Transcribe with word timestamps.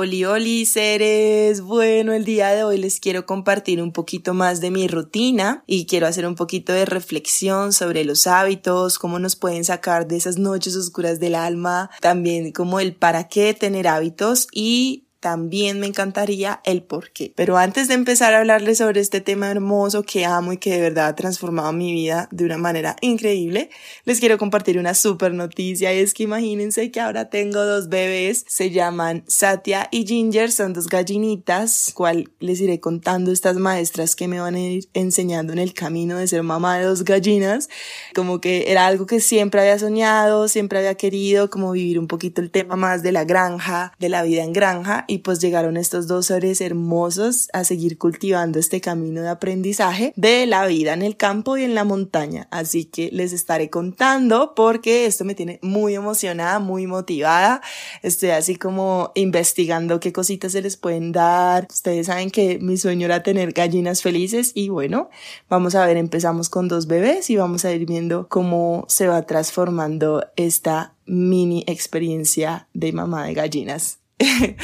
Oli, 0.00 0.24
oli, 0.24 0.64
seres. 0.64 1.60
Bueno, 1.60 2.12
el 2.12 2.24
día 2.24 2.50
de 2.50 2.62
hoy 2.62 2.78
les 2.78 3.00
quiero 3.00 3.26
compartir 3.26 3.82
un 3.82 3.90
poquito 3.90 4.32
más 4.32 4.60
de 4.60 4.70
mi 4.70 4.86
rutina 4.86 5.64
y 5.66 5.86
quiero 5.86 6.06
hacer 6.06 6.24
un 6.24 6.36
poquito 6.36 6.72
de 6.72 6.84
reflexión 6.84 7.72
sobre 7.72 8.04
los 8.04 8.28
hábitos, 8.28 9.00
cómo 9.00 9.18
nos 9.18 9.34
pueden 9.34 9.64
sacar 9.64 10.06
de 10.06 10.16
esas 10.16 10.38
noches 10.38 10.76
oscuras 10.76 11.18
del 11.18 11.34
alma, 11.34 11.90
también 12.00 12.52
como 12.52 12.78
el 12.78 12.94
para 12.94 13.26
qué 13.26 13.54
tener 13.54 13.88
hábitos 13.88 14.46
y 14.52 15.07
también 15.20 15.80
me 15.80 15.86
encantaría 15.86 16.60
el 16.64 16.82
por 16.82 17.10
qué. 17.10 17.32
Pero 17.34 17.56
antes 17.56 17.88
de 17.88 17.94
empezar 17.94 18.34
a 18.34 18.38
hablarles 18.38 18.78
sobre 18.78 19.00
este 19.00 19.20
tema 19.20 19.50
hermoso 19.50 20.02
que 20.02 20.24
amo 20.24 20.52
y 20.52 20.58
que 20.58 20.70
de 20.70 20.80
verdad 20.80 21.08
ha 21.08 21.16
transformado 21.16 21.72
mi 21.72 21.92
vida 21.92 22.28
de 22.30 22.44
una 22.44 22.58
manera 22.58 22.96
increíble, 23.00 23.70
les 24.04 24.20
quiero 24.20 24.38
compartir 24.38 24.78
una 24.78 24.94
super 24.94 25.34
noticia. 25.34 25.92
Y 25.92 25.98
es 25.98 26.14
que 26.14 26.22
imagínense 26.24 26.90
que 26.90 27.00
ahora 27.00 27.30
tengo 27.30 27.64
dos 27.64 27.88
bebés, 27.88 28.44
se 28.48 28.70
llaman 28.70 29.24
Satya 29.26 29.88
y 29.90 30.06
Ginger, 30.06 30.52
son 30.52 30.72
dos 30.72 30.86
gallinitas, 30.86 31.92
cual 31.94 32.30
les 32.38 32.60
iré 32.60 32.78
contando 32.78 33.32
estas 33.32 33.56
maestras 33.56 34.14
que 34.14 34.28
me 34.28 34.40
van 34.40 34.54
a 34.54 34.60
ir 34.60 34.88
enseñando 34.94 35.52
en 35.52 35.58
el 35.58 35.74
camino 35.74 36.16
de 36.16 36.28
ser 36.28 36.42
mamá 36.42 36.78
de 36.78 36.84
dos 36.84 37.04
gallinas, 37.04 37.68
como 38.14 38.40
que 38.40 38.70
era 38.70 38.86
algo 38.86 39.06
que 39.06 39.20
siempre 39.20 39.60
había 39.60 39.78
soñado, 39.78 40.46
siempre 40.48 40.78
había 40.78 40.94
querido, 40.94 41.50
como 41.50 41.72
vivir 41.72 41.98
un 41.98 42.06
poquito 42.06 42.40
el 42.40 42.50
tema 42.50 42.76
más 42.76 43.02
de 43.02 43.12
la 43.12 43.24
granja, 43.24 43.92
de 43.98 44.08
la 44.08 44.22
vida 44.22 44.44
en 44.44 44.52
granja 44.52 45.06
y 45.08 45.18
pues 45.18 45.40
llegaron 45.40 45.76
estos 45.76 46.06
dos 46.06 46.26
seres 46.26 46.60
hermosos 46.60 47.48
a 47.52 47.64
seguir 47.64 47.98
cultivando 47.98 48.58
este 48.58 48.80
camino 48.80 49.22
de 49.22 49.30
aprendizaje 49.30 50.12
de 50.14 50.46
la 50.46 50.66
vida 50.66 50.92
en 50.92 51.02
el 51.02 51.16
campo 51.16 51.56
y 51.56 51.64
en 51.64 51.74
la 51.74 51.82
montaña. 51.82 52.46
Así 52.50 52.84
que 52.84 53.10
les 53.10 53.32
estaré 53.32 53.70
contando 53.70 54.52
porque 54.54 55.06
esto 55.06 55.24
me 55.24 55.34
tiene 55.34 55.58
muy 55.62 55.94
emocionada, 55.94 56.58
muy 56.58 56.86
motivada. 56.86 57.62
Estoy 58.02 58.30
así 58.30 58.56
como 58.56 59.10
investigando 59.14 59.98
qué 59.98 60.12
cositas 60.12 60.52
se 60.52 60.62
les 60.62 60.76
pueden 60.76 61.10
dar. 61.10 61.66
Ustedes 61.70 62.06
saben 62.06 62.30
que 62.30 62.58
mi 62.58 62.76
sueño 62.76 63.06
era 63.06 63.22
tener 63.22 63.52
gallinas 63.52 64.02
felices 64.02 64.52
y 64.54 64.68
bueno, 64.68 65.08
vamos 65.48 65.74
a 65.74 65.86
ver, 65.86 65.96
empezamos 65.96 66.50
con 66.50 66.68
dos 66.68 66.86
bebés 66.86 67.30
y 67.30 67.36
vamos 67.36 67.64
a 67.64 67.72
ir 67.72 67.86
viendo 67.86 68.28
cómo 68.28 68.84
se 68.88 69.08
va 69.08 69.22
transformando 69.22 70.26
esta 70.36 70.94
mini 71.06 71.64
experiencia 71.66 72.68
de 72.74 72.92
mamá 72.92 73.24
de 73.26 73.34
gallinas. 73.34 73.98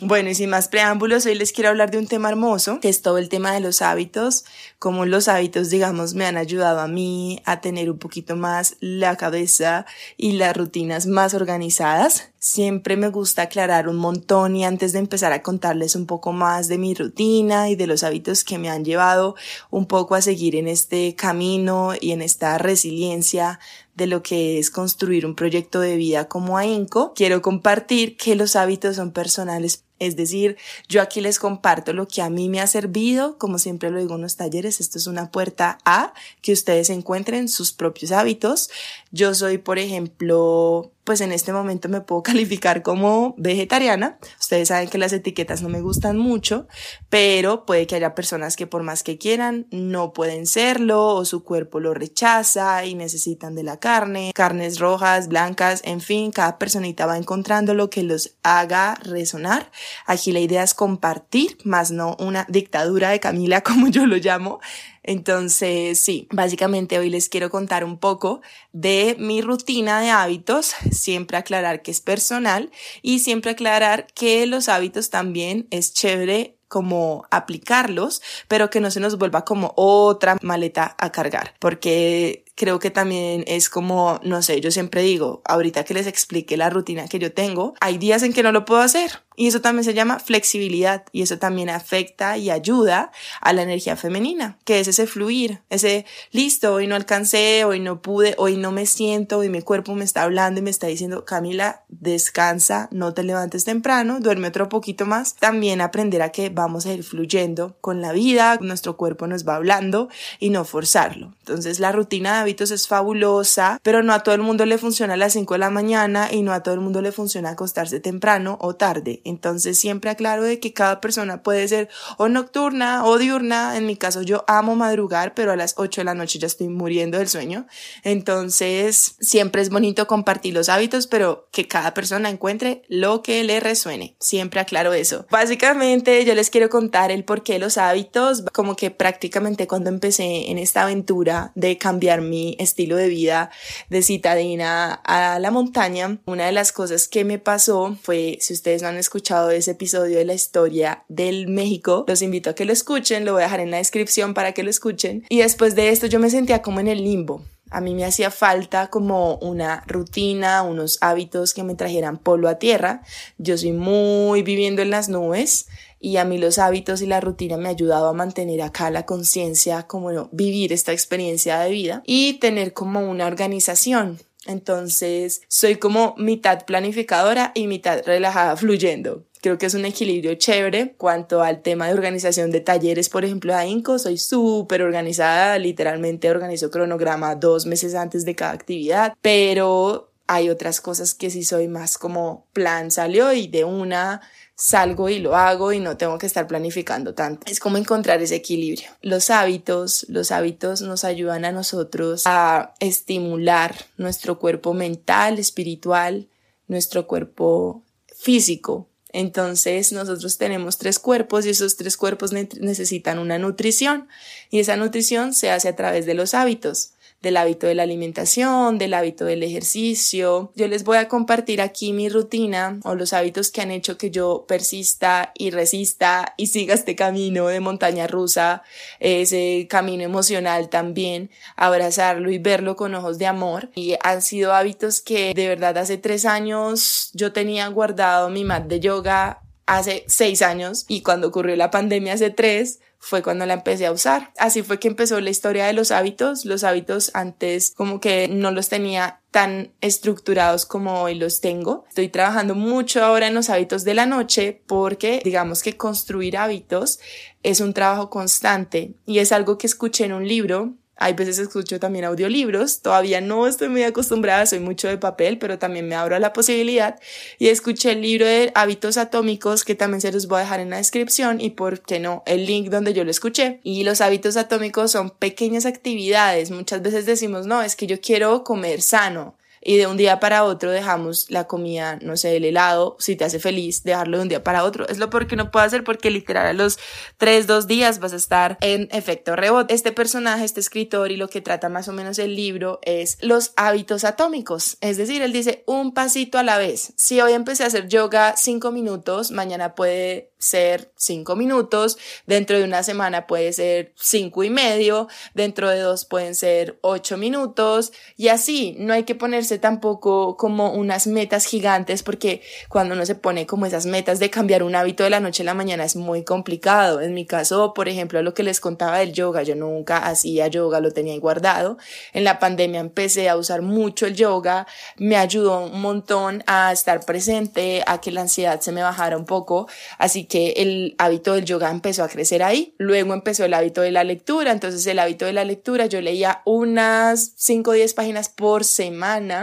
bueno, 0.00 0.30
y 0.30 0.34
sin 0.34 0.50
más 0.50 0.68
preámbulos, 0.68 1.26
hoy 1.26 1.34
les 1.34 1.52
quiero 1.52 1.70
hablar 1.70 1.90
de 1.90 1.98
un 1.98 2.06
tema 2.06 2.28
hermoso, 2.28 2.78
que 2.80 2.88
es 2.88 3.02
todo 3.02 3.18
el 3.18 3.28
tema 3.28 3.52
de 3.52 3.60
los 3.60 3.82
hábitos, 3.82 4.44
cómo 4.78 5.06
los 5.06 5.28
hábitos, 5.28 5.70
digamos, 5.70 6.14
me 6.14 6.24
han 6.24 6.36
ayudado 6.36 6.80
a 6.80 6.88
mí 6.88 7.42
a 7.44 7.60
tener 7.60 7.90
un 7.90 7.98
poquito 7.98 8.36
más 8.36 8.76
la 8.80 9.16
cabeza 9.16 9.86
y 10.16 10.32
las 10.32 10.56
rutinas 10.56 11.06
más 11.06 11.34
organizadas. 11.34 12.31
Siempre 12.44 12.96
me 12.96 13.08
gusta 13.08 13.42
aclarar 13.42 13.88
un 13.88 13.94
montón 13.94 14.56
y 14.56 14.64
antes 14.64 14.92
de 14.92 14.98
empezar 14.98 15.32
a 15.32 15.44
contarles 15.44 15.94
un 15.94 16.06
poco 16.06 16.32
más 16.32 16.66
de 16.66 16.76
mi 16.76 16.92
rutina 16.92 17.70
y 17.70 17.76
de 17.76 17.86
los 17.86 18.02
hábitos 18.02 18.42
que 18.42 18.58
me 18.58 18.68
han 18.68 18.84
llevado 18.84 19.36
un 19.70 19.86
poco 19.86 20.16
a 20.16 20.22
seguir 20.22 20.56
en 20.56 20.66
este 20.66 21.14
camino 21.14 21.92
y 22.00 22.10
en 22.10 22.20
esta 22.20 22.58
resiliencia 22.58 23.60
de 23.94 24.08
lo 24.08 24.24
que 24.24 24.58
es 24.58 24.72
construir 24.72 25.24
un 25.24 25.36
proyecto 25.36 25.78
de 25.78 25.94
vida 25.94 26.26
como 26.26 26.58
AINCO, 26.58 27.12
quiero 27.14 27.42
compartir 27.42 28.16
que 28.16 28.34
los 28.34 28.56
hábitos 28.56 28.96
son 28.96 29.12
personales 29.12 29.84
es 30.02 30.16
decir, 30.16 30.56
yo 30.88 31.00
aquí 31.00 31.20
les 31.20 31.38
comparto 31.38 31.92
lo 31.92 32.08
que 32.08 32.22
a 32.22 32.28
mí 32.28 32.48
me 32.48 32.60
ha 32.60 32.66
servido, 32.66 33.38
como 33.38 33.60
siempre 33.60 33.88
lo 33.88 34.00
digo 34.00 34.16
en 34.16 34.22
los 34.22 34.34
talleres, 34.34 34.80
esto 34.80 34.98
es 34.98 35.06
una 35.06 35.30
puerta 35.30 35.78
a 35.84 36.12
que 36.40 36.52
ustedes 36.52 36.90
encuentren 36.90 37.48
sus 37.48 37.72
propios 37.72 38.10
hábitos. 38.10 38.68
Yo 39.12 39.32
soy, 39.32 39.58
por 39.58 39.78
ejemplo, 39.78 40.91
pues 41.04 41.20
en 41.20 41.32
este 41.32 41.52
momento 41.52 41.88
me 41.88 42.00
puedo 42.00 42.22
calificar 42.32 42.82
como 42.82 43.34
vegetariana. 43.38 44.18
Ustedes 44.38 44.68
saben 44.68 44.88
que 44.88 44.98
las 44.98 45.12
etiquetas 45.12 45.62
no 45.62 45.68
me 45.68 45.80
gustan 45.80 46.18
mucho, 46.18 46.66
pero 47.08 47.66
puede 47.66 47.86
que 47.86 47.96
haya 47.96 48.14
personas 48.14 48.56
que 48.56 48.66
por 48.66 48.82
más 48.82 49.02
que 49.02 49.18
quieran 49.18 49.66
no 49.70 50.12
pueden 50.12 50.46
serlo 50.46 51.06
o 51.08 51.24
su 51.24 51.44
cuerpo 51.44 51.80
lo 51.80 51.94
rechaza 51.94 52.84
y 52.84 52.94
necesitan 52.94 53.54
de 53.54 53.62
la 53.62 53.78
carne, 53.78 54.32
carnes 54.34 54.78
rojas, 54.78 55.28
blancas, 55.28 55.80
en 55.84 56.00
fin, 56.00 56.30
cada 56.30 56.58
personita 56.58 57.06
va 57.06 57.16
encontrando 57.16 57.74
lo 57.74 57.90
que 57.90 58.02
los 58.02 58.36
haga 58.42 58.96
resonar 59.02 59.70
Aquí 60.06 60.32
la 60.32 60.40
idea 60.40 60.62
es 60.62 60.74
compartir, 60.74 61.58
más 61.64 61.90
no 61.90 62.16
una 62.18 62.46
dictadura 62.48 63.10
de 63.10 63.20
Camila, 63.20 63.60
como 63.62 63.88
yo 63.88 64.06
lo 64.06 64.16
llamo. 64.16 64.60
Entonces, 65.02 65.98
sí, 65.98 66.28
básicamente 66.30 66.98
hoy 66.98 67.10
les 67.10 67.28
quiero 67.28 67.50
contar 67.50 67.84
un 67.84 67.98
poco 67.98 68.40
de 68.72 69.16
mi 69.18 69.42
rutina 69.42 70.00
de 70.00 70.10
hábitos, 70.10 70.74
siempre 70.90 71.36
aclarar 71.36 71.82
que 71.82 71.90
es 71.90 72.00
personal 72.00 72.70
y 73.02 73.18
siempre 73.18 73.52
aclarar 73.52 74.06
que 74.14 74.46
los 74.46 74.68
hábitos 74.68 75.10
también 75.10 75.66
es 75.70 75.92
chévere 75.92 76.56
como 76.72 77.26
aplicarlos, 77.30 78.22
pero 78.48 78.70
que 78.70 78.80
no 78.80 78.90
se 78.90 78.98
nos 78.98 79.18
vuelva 79.18 79.44
como 79.44 79.74
otra 79.76 80.38
maleta 80.40 80.96
a 80.98 81.12
cargar, 81.12 81.54
porque 81.58 82.46
creo 82.54 82.78
que 82.78 82.90
también 82.90 83.44
es 83.46 83.68
como, 83.68 84.20
no 84.22 84.40
sé, 84.40 84.58
yo 84.62 84.70
siempre 84.70 85.02
digo, 85.02 85.42
ahorita 85.44 85.84
que 85.84 85.92
les 85.92 86.06
explique 86.06 86.56
la 86.56 86.70
rutina 86.70 87.08
que 87.08 87.18
yo 87.18 87.30
tengo, 87.32 87.74
hay 87.80 87.98
días 87.98 88.22
en 88.22 88.32
que 88.32 88.42
no 88.42 88.52
lo 88.52 88.64
puedo 88.64 88.80
hacer. 88.80 89.20
Y 89.36 89.46
eso 89.46 89.60
también 89.60 89.84
se 89.84 89.94
llama 89.94 90.18
flexibilidad 90.18 91.04
y 91.12 91.22
eso 91.22 91.38
también 91.38 91.70
afecta 91.70 92.36
y 92.36 92.50
ayuda 92.50 93.12
a 93.40 93.52
la 93.52 93.62
energía 93.62 93.96
femenina, 93.96 94.58
que 94.64 94.80
es 94.80 94.88
ese 94.88 95.06
fluir, 95.06 95.60
ese 95.70 96.06
listo, 96.30 96.74
hoy 96.74 96.86
no 96.86 96.94
alcancé, 96.94 97.64
hoy 97.64 97.80
no 97.80 98.02
pude, 98.02 98.34
hoy 98.38 98.56
no 98.56 98.72
me 98.72 98.86
siento, 98.86 99.42
y 99.44 99.48
mi 99.48 99.62
cuerpo 99.62 99.94
me 99.94 100.04
está 100.04 100.22
hablando 100.22 100.60
y 100.60 100.62
me 100.62 100.70
está 100.70 100.86
diciendo, 100.86 101.24
Camila, 101.24 101.84
descansa, 101.88 102.88
no 102.90 103.14
te 103.14 103.22
levantes 103.22 103.64
temprano, 103.64 104.20
duerme 104.20 104.48
otro 104.48 104.68
poquito 104.68 105.06
más. 105.06 105.34
También 105.34 105.80
aprender 105.80 106.22
a 106.22 106.30
que 106.30 106.50
vamos 106.50 106.86
a 106.86 106.92
ir 106.92 107.04
fluyendo 107.04 107.76
con 107.80 108.00
la 108.00 108.12
vida, 108.12 108.58
nuestro 108.60 108.96
cuerpo 108.96 109.26
nos 109.26 109.46
va 109.46 109.56
hablando 109.56 110.08
y 110.38 110.50
no 110.50 110.64
forzarlo. 110.64 111.34
Entonces 111.40 111.80
la 111.80 111.92
rutina 111.92 112.34
de 112.34 112.38
hábitos 112.40 112.70
es 112.70 112.88
fabulosa, 112.88 113.80
pero 113.82 114.02
no 114.02 114.12
a 114.12 114.22
todo 114.22 114.34
el 114.34 114.42
mundo 114.42 114.66
le 114.66 114.78
funciona 114.78 115.14
a 115.14 115.16
las 115.16 115.32
5 115.32 115.54
de 115.54 115.58
la 115.58 115.70
mañana 115.70 116.32
y 116.32 116.42
no 116.42 116.52
a 116.52 116.62
todo 116.62 116.74
el 116.74 116.80
mundo 116.80 117.00
le 117.00 117.12
funciona 117.12 117.50
acostarse 117.50 118.00
temprano 118.00 118.58
o 118.60 118.74
tarde. 118.74 119.21
Entonces 119.24 119.78
siempre 119.78 120.10
aclaro 120.10 120.42
de 120.42 120.60
que 120.60 120.72
cada 120.72 121.00
persona 121.00 121.42
puede 121.42 121.66
ser 121.68 121.88
o 122.18 122.28
nocturna 122.28 123.04
o 123.04 123.18
diurna. 123.18 123.76
En 123.76 123.86
mi 123.86 123.96
caso 123.96 124.22
yo 124.22 124.44
amo 124.48 124.76
madrugar, 124.76 125.34
pero 125.34 125.52
a 125.52 125.56
las 125.56 125.74
8 125.76 126.00
de 126.00 126.04
la 126.04 126.14
noche 126.14 126.38
ya 126.38 126.46
estoy 126.46 126.68
muriendo 126.68 127.18
del 127.18 127.28
sueño. 127.28 127.66
Entonces 128.04 129.16
siempre 129.20 129.62
es 129.62 129.70
bonito 129.70 130.06
compartir 130.06 130.54
los 130.54 130.68
hábitos, 130.68 131.06
pero 131.06 131.48
que 131.52 131.68
cada 131.68 131.94
persona 131.94 132.28
encuentre 132.28 132.82
lo 132.88 133.22
que 133.22 133.44
le 133.44 133.60
resuene. 133.60 134.16
Siempre 134.20 134.60
aclaro 134.60 134.92
eso. 134.92 135.26
Básicamente 135.30 136.24
yo 136.24 136.34
les 136.34 136.50
quiero 136.50 136.68
contar 136.68 137.10
el 137.10 137.24
por 137.24 137.42
qué 137.42 137.58
los 137.58 137.78
hábitos, 137.78 138.44
como 138.52 138.76
que 138.76 138.90
prácticamente 138.90 139.66
cuando 139.66 139.88
empecé 139.90 140.50
en 140.50 140.58
esta 140.58 140.82
aventura 140.82 141.52
de 141.54 141.78
cambiar 141.78 142.20
mi 142.20 142.56
estilo 142.58 142.96
de 142.96 143.08
vida 143.08 143.50
de 143.88 144.02
citadina 144.02 144.94
a 144.94 145.38
la 145.38 145.50
montaña, 145.50 146.18
una 146.26 146.46
de 146.46 146.52
las 146.52 146.72
cosas 146.72 147.08
que 147.08 147.24
me 147.24 147.38
pasó 147.38 147.96
fue, 148.02 148.38
si 148.40 148.52
ustedes 148.52 148.82
no 148.82 148.88
han 148.88 148.96
escuchado 148.96 149.11
ese 149.50 149.72
episodio 149.72 150.18
de 150.18 150.24
la 150.24 150.34
historia 150.34 151.04
del 151.08 151.48
México, 151.48 152.04
los 152.08 152.22
invito 152.22 152.50
a 152.50 152.54
que 152.54 152.64
lo 152.64 152.72
escuchen, 152.72 153.24
lo 153.24 153.32
voy 153.32 153.42
a 153.42 153.44
dejar 153.44 153.60
en 153.60 153.70
la 153.70 153.76
descripción 153.78 154.34
para 154.34 154.52
que 154.52 154.62
lo 154.62 154.70
escuchen. 154.70 155.24
Y 155.28 155.38
después 155.38 155.74
de 155.74 155.90
esto 155.90 156.06
yo 156.06 156.18
me 156.18 156.30
sentía 156.30 156.62
como 156.62 156.80
en 156.80 156.88
el 156.88 157.02
limbo. 157.02 157.44
A 157.70 157.80
mí 157.80 157.94
me 157.94 158.04
hacía 158.04 158.30
falta 158.30 158.88
como 158.88 159.36
una 159.36 159.82
rutina, 159.86 160.62
unos 160.62 160.98
hábitos 161.00 161.54
que 161.54 161.62
me 161.62 161.74
trajeran 161.74 162.18
polo 162.18 162.48
a 162.48 162.58
tierra. 162.58 163.02
Yo 163.38 163.56
soy 163.56 163.72
muy 163.72 164.42
viviendo 164.42 164.82
en 164.82 164.90
las 164.90 165.08
nubes 165.08 165.68
y 165.98 166.18
a 166.18 166.24
mí 166.24 166.36
los 166.36 166.58
hábitos 166.58 167.00
y 167.00 167.06
la 167.06 167.20
rutina 167.20 167.56
me 167.56 167.68
ha 167.68 167.72
ayudado 167.72 168.08
a 168.08 168.12
mantener 168.12 168.60
acá 168.60 168.90
la 168.90 169.06
conciencia, 169.06 169.84
como 169.86 170.28
vivir 170.32 170.72
esta 170.72 170.92
experiencia 170.92 171.60
de 171.60 171.70
vida 171.70 172.02
y 172.04 172.34
tener 172.34 172.74
como 172.74 173.08
una 173.08 173.26
organización. 173.26 174.18
Entonces, 174.46 175.42
soy 175.48 175.76
como 175.76 176.14
mitad 176.18 176.64
planificadora 176.64 177.52
y 177.54 177.66
mitad 177.66 178.02
relajada 178.04 178.56
fluyendo. 178.56 179.24
Creo 179.40 179.58
que 179.58 179.66
es 179.66 179.74
un 179.74 179.84
equilibrio 179.84 180.34
chévere. 180.34 180.94
Cuanto 180.96 181.42
al 181.42 181.62
tema 181.62 181.88
de 181.88 181.94
organización 181.94 182.50
de 182.50 182.60
talleres, 182.60 183.08
por 183.08 183.24
ejemplo, 183.24 183.54
a 183.54 183.66
INCO, 183.66 183.98
soy 183.98 184.18
súper 184.18 184.82
organizada. 184.82 185.58
Literalmente 185.58 186.30
organizo 186.30 186.70
cronograma 186.70 187.34
dos 187.34 187.66
meses 187.66 187.94
antes 187.94 188.24
de 188.24 188.36
cada 188.36 188.52
actividad, 188.52 189.14
pero 189.20 190.12
hay 190.28 190.48
otras 190.48 190.80
cosas 190.80 191.14
que 191.14 191.30
sí 191.30 191.44
soy 191.44 191.68
más 191.68 191.98
como 191.98 192.46
plan 192.52 192.90
salió 192.90 193.32
y 193.32 193.48
de 193.48 193.64
una 193.64 194.22
salgo 194.62 195.08
y 195.08 195.18
lo 195.18 195.34
hago 195.34 195.72
y 195.72 195.80
no 195.80 195.96
tengo 195.96 196.18
que 196.18 196.26
estar 196.26 196.46
planificando 196.46 197.14
tanto. 197.14 197.50
Es 197.50 197.58
como 197.58 197.78
encontrar 197.78 198.22
ese 198.22 198.36
equilibrio. 198.36 198.90
Los 199.02 199.28
hábitos, 199.28 200.06
los 200.08 200.30
hábitos 200.30 200.82
nos 200.82 201.02
ayudan 201.02 201.44
a 201.44 201.50
nosotros 201.50 202.22
a 202.26 202.72
estimular 202.78 203.74
nuestro 203.96 204.38
cuerpo 204.38 204.72
mental, 204.72 205.40
espiritual, 205.40 206.28
nuestro 206.68 207.08
cuerpo 207.08 207.82
físico. 208.16 208.86
Entonces 209.08 209.90
nosotros 209.90 210.38
tenemos 210.38 210.78
tres 210.78 211.00
cuerpos 211.00 211.44
y 211.44 211.50
esos 211.50 211.76
tres 211.76 211.96
cuerpos 211.96 212.32
necesitan 212.32 213.18
una 213.18 213.38
nutrición 213.38 214.06
y 214.48 214.60
esa 214.60 214.76
nutrición 214.76 215.34
se 215.34 215.50
hace 215.50 215.68
a 215.68 215.76
través 215.76 216.06
de 216.06 216.14
los 216.14 216.34
hábitos 216.34 216.91
del 217.22 217.36
hábito 217.36 217.66
de 217.66 217.74
la 217.74 217.84
alimentación, 217.84 218.78
del 218.78 218.94
hábito 218.94 219.24
del 219.24 219.42
ejercicio. 219.42 220.52
Yo 220.56 220.68
les 220.68 220.84
voy 220.84 220.98
a 220.98 221.08
compartir 221.08 221.60
aquí 221.60 221.92
mi 221.92 222.08
rutina 222.08 222.80
o 222.84 222.94
los 222.94 223.12
hábitos 223.12 223.50
que 223.50 223.60
han 223.60 223.70
hecho 223.70 223.96
que 223.96 224.10
yo 224.10 224.44
persista 224.46 225.32
y 225.34 225.50
resista 225.50 226.34
y 226.36 226.48
siga 226.48 226.74
este 226.74 226.96
camino 226.96 227.46
de 227.46 227.60
montaña 227.60 228.06
rusa, 228.06 228.62
ese 229.00 229.66
camino 229.70 230.02
emocional 230.02 230.68
también, 230.68 231.30
abrazarlo 231.56 232.30
y 232.30 232.38
verlo 232.38 232.76
con 232.76 232.94
ojos 232.94 233.18
de 233.18 233.26
amor. 233.26 233.70
Y 233.74 233.94
han 234.02 234.22
sido 234.22 234.52
hábitos 234.52 235.00
que 235.00 235.32
de 235.34 235.48
verdad 235.48 235.78
hace 235.78 235.98
tres 235.98 236.24
años 236.24 237.10
yo 237.14 237.32
tenía 237.32 237.68
guardado 237.68 238.30
mi 238.30 238.44
mat 238.44 238.64
de 238.66 238.80
yoga 238.80 239.41
hace 239.66 240.04
seis 240.08 240.42
años 240.42 240.84
y 240.88 241.02
cuando 241.02 241.28
ocurrió 241.28 241.56
la 241.56 241.70
pandemia 241.70 242.14
hace 242.14 242.30
tres, 242.30 242.80
fue 243.04 243.20
cuando 243.20 243.44
la 243.46 243.54
empecé 243.54 243.86
a 243.86 243.92
usar. 243.92 244.32
Así 244.38 244.62
fue 244.62 244.78
que 244.78 244.86
empezó 244.86 245.20
la 245.20 245.30
historia 245.30 245.66
de 245.66 245.72
los 245.72 245.90
hábitos. 245.90 246.44
Los 246.44 246.62
hábitos 246.62 247.10
antes 247.14 247.72
como 247.76 248.00
que 248.00 248.28
no 248.28 248.52
los 248.52 248.68
tenía 248.68 249.20
tan 249.32 249.72
estructurados 249.80 250.66
como 250.66 251.02
hoy 251.02 251.16
los 251.16 251.40
tengo. 251.40 251.84
Estoy 251.88 252.10
trabajando 252.10 252.54
mucho 252.54 253.04
ahora 253.04 253.26
en 253.26 253.34
los 253.34 253.50
hábitos 253.50 253.82
de 253.82 253.94
la 253.94 254.06
noche 254.06 254.62
porque 254.68 255.20
digamos 255.24 255.64
que 255.64 255.76
construir 255.76 256.36
hábitos 256.36 257.00
es 257.42 257.60
un 257.60 257.74
trabajo 257.74 258.08
constante 258.08 258.94
y 259.04 259.18
es 259.18 259.32
algo 259.32 259.58
que 259.58 259.66
escuché 259.66 260.04
en 260.04 260.12
un 260.12 260.28
libro 260.28 260.74
hay 260.96 261.14
veces 261.14 261.38
escucho 261.38 261.80
también 261.80 262.04
audiolibros, 262.04 262.80
todavía 262.80 263.20
no 263.20 263.46
estoy 263.46 263.68
muy 263.68 263.82
acostumbrada, 263.82 264.46
soy 264.46 264.60
mucho 264.60 264.88
de 264.88 264.98
papel, 264.98 265.38
pero 265.38 265.58
también 265.58 265.88
me 265.88 265.94
abro 265.94 266.14
a 266.14 266.20
la 266.20 266.32
posibilidad. 266.32 267.00
Y 267.38 267.48
escuché 267.48 267.92
el 267.92 268.02
libro 268.02 268.26
de 268.26 268.52
hábitos 268.54 268.96
atómicos 268.98 269.64
que 269.64 269.74
también 269.74 270.00
se 270.00 270.12
los 270.12 270.28
voy 270.28 270.38
a 270.38 270.40
dejar 270.42 270.60
en 270.60 270.70
la 270.70 270.76
descripción 270.76 271.40
y 271.40 271.50
por 271.50 271.80
qué 271.80 271.98
no, 271.98 272.22
el 272.26 272.46
link 272.46 272.68
donde 272.68 272.92
yo 272.92 273.04
lo 273.04 273.10
escuché. 273.10 273.60
Y 273.62 273.84
los 273.84 274.00
hábitos 274.00 274.36
atómicos 274.36 274.92
son 274.92 275.10
pequeñas 275.10 275.66
actividades. 275.66 276.50
Muchas 276.50 276.82
veces 276.82 277.06
decimos, 277.06 277.46
no, 277.46 277.62
es 277.62 277.74
que 277.74 277.86
yo 277.86 278.00
quiero 278.00 278.44
comer 278.44 278.80
sano 278.82 279.34
y 279.62 279.76
de 279.76 279.86
un 279.86 279.96
día 279.96 280.20
para 280.20 280.44
otro 280.44 280.70
dejamos 280.70 281.30
la 281.30 281.46
comida, 281.46 281.98
no 282.02 282.16
sé, 282.16 282.36
el 282.36 282.44
helado, 282.44 282.96
si 282.98 283.16
te 283.16 283.24
hace 283.24 283.38
feliz, 283.38 283.82
dejarlo 283.82 284.18
de 284.18 284.22
un 284.24 284.28
día 284.28 284.44
para 284.44 284.64
otro. 284.64 284.88
Es 284.88 284.98
lo 284.98 285.10
porque 285.10 285.36
no 285.36 285.50
puedo 285.50 285.64
hacer 285.64 285.84
porque 285.84 286.10
literal 286.10 286.46
a 286.46 286.52
los 286.52 286.78
tres, 287.16 287.46
dos 287.46 287.66
días 287.66 287.98
vas 288.00 288.12
a 288.12 288.16
estar 288.16 288.58
en 288.60 288.88
efecto 288.92 289.36
rebote. 289.36 289.74
Este 289.74 289.92
personaje, 289.92 290.44
este 290.44 290.60
escritor 290.60 291.12
y 291.12 291.16
lo 291.16 291.28
que 291.28 291.40
trata 291.40 291.68
más 291.68 291.88
o 291.88 291.92
menos 291.92 292.18
el 292.18 292.34
libro 292.34 292.80
es 292.82 293.18
los 293.20 293.52
hábitos 293.56 294.04
atómicos. 294.04 294.76
Es 294.80 294.96
decir, 294.96 295.22
él 295.22 295.32
dice 295.32 295.62
un 295.66 295.94
pasito 295.94 296.38
a 296.38 296.42
la 296.42 296.58
vez. 296.58 296.92
Si 296.96 297.20
hoy 297.20 297.32
empecé 297.32 297.64
a 297.64 297.68
hacer 297.68 297.88
yoga 297.88 298.34
cinco 298.36 298.72
minutos, 298.72 299.30
mañana 299.30 299.74
puede 299.74 300.32
ser 300.42 300.92
cinco 300.96 301.36
minutos, 301.36 301.98
dentro 302.26 302.58
de 302.58 302.64
una 302.64 302.82
semana 302.82 303.28
puede 303.28 303.52
ser 303.52 303.94
cinco 303.96 304.42
y 304.42 304.50
medio, 304.50 305.06
dentro 305.34 305.70
de 305.70 305.78
dos 305.78 306.04
pueden 306.04 306.34
ser 306.34 306.80
ocho 306.82 307.16
minutos 307.16 307.92
y 308.16 308.26
así, 308.26 308.74
no 308.78 308.92
hay 308.92 309.04
que 309.04 309.14
ponerse 309.14 309.51
tampoco 309.58 310.36
como 310.36 310.72
unas 310.72 311.06
metas 311.06 311.46
gigantes 311.46 312.02
porque 312.02 312.42
cuando 312.68 312.94
uno 312.94 313.06
se 313.06 313.14
pone 313.14 313.46
como 313.46 313.66
esas 313.66 313.86
metas 313.86 314.18
de 314.18 314.30
cambiar 314.30 314.62
un 314.62 314.74
hábito 314.74 315.04
de 315.04 315.10
la 315.10 315.20
noche 315.20 315.42
a 315.42 315.46
la 315.46 315.54
mañana 315.54 315.84
es 315.84 315.96
muy 315.96 316.24
complicado. 316.24 317.00
En 317.00 317.14
mi 317.14 317.26
caso, 317.26 317.74
por 317.74 317.88
ejemplo, 317.88 318.22
lo 318.22 318.34
que 318.34 318.42
les 318.42 318.60
contaba 318.60 318.98
del 318.98 319.12
yoga, 319.12 319.42
yo 319.42 319.54
nunca 319.54 319.98
hacía 319.98 320.46
yoga, 320.48 320.80
lo 320.80 320.92
tenía 320.92 321.18
guardado. 321.18 321.78
En 322.12 322.24
la 322.24 322.38
pandemia 322.38 322.80
empecé 322.80 323.28
a 323.28 323.36
usar 323.36 323.62
mucho 323.62 324.06
el 324.06 324.14
yoga, 324.14 324.66
me 324.96 325.16
ayudó 325.16 325.66
un 325.66 325.80
montón 325.80 326.42
a 326.46 326.72
estar 326.72 327.04
presente, 327.04 327.82
a 327.86 328.00
que 328.00 328.10
la 328.10 328.22
ansiedad 328.22 328.60
se 328.60 328.72
me 328.72 328.82
bajara 328.82 329.16
un 329.16 329.24
poco, 329.24 329.68
así 329.98 330.24
que 330.24 330.54
el 330.56 330.94
hábito 330.98 331.34
del 331.34 331.44
yoga 331.44 331.70
empezó 331.70 332.04
a 332.04 332.08
crecer 332.08 332.42
ahí. 332.42 332.74
Luego 332.78 333.14
empezó 333.14 333.44
el 333.44 333.54
hábito 333.54 333.80
de 333.82 333.90
la 333.90 334.04
lectura, 334.04 334.52
entonces 334.52 334.86
el 334.86 334.98
hábito 334.98 335.26
de 335.26 335.32
la 335.32 335.44
lectura 335.44 335.86
yo 335.86 336.00
leía 336.00 336.42
unas 336.44 337.32
5 337.36 337.70
o 337.70 337.74
10 337.74 337.94
páginas 337.94 338.28
por 338.28 338.64
semana 338.64 339.41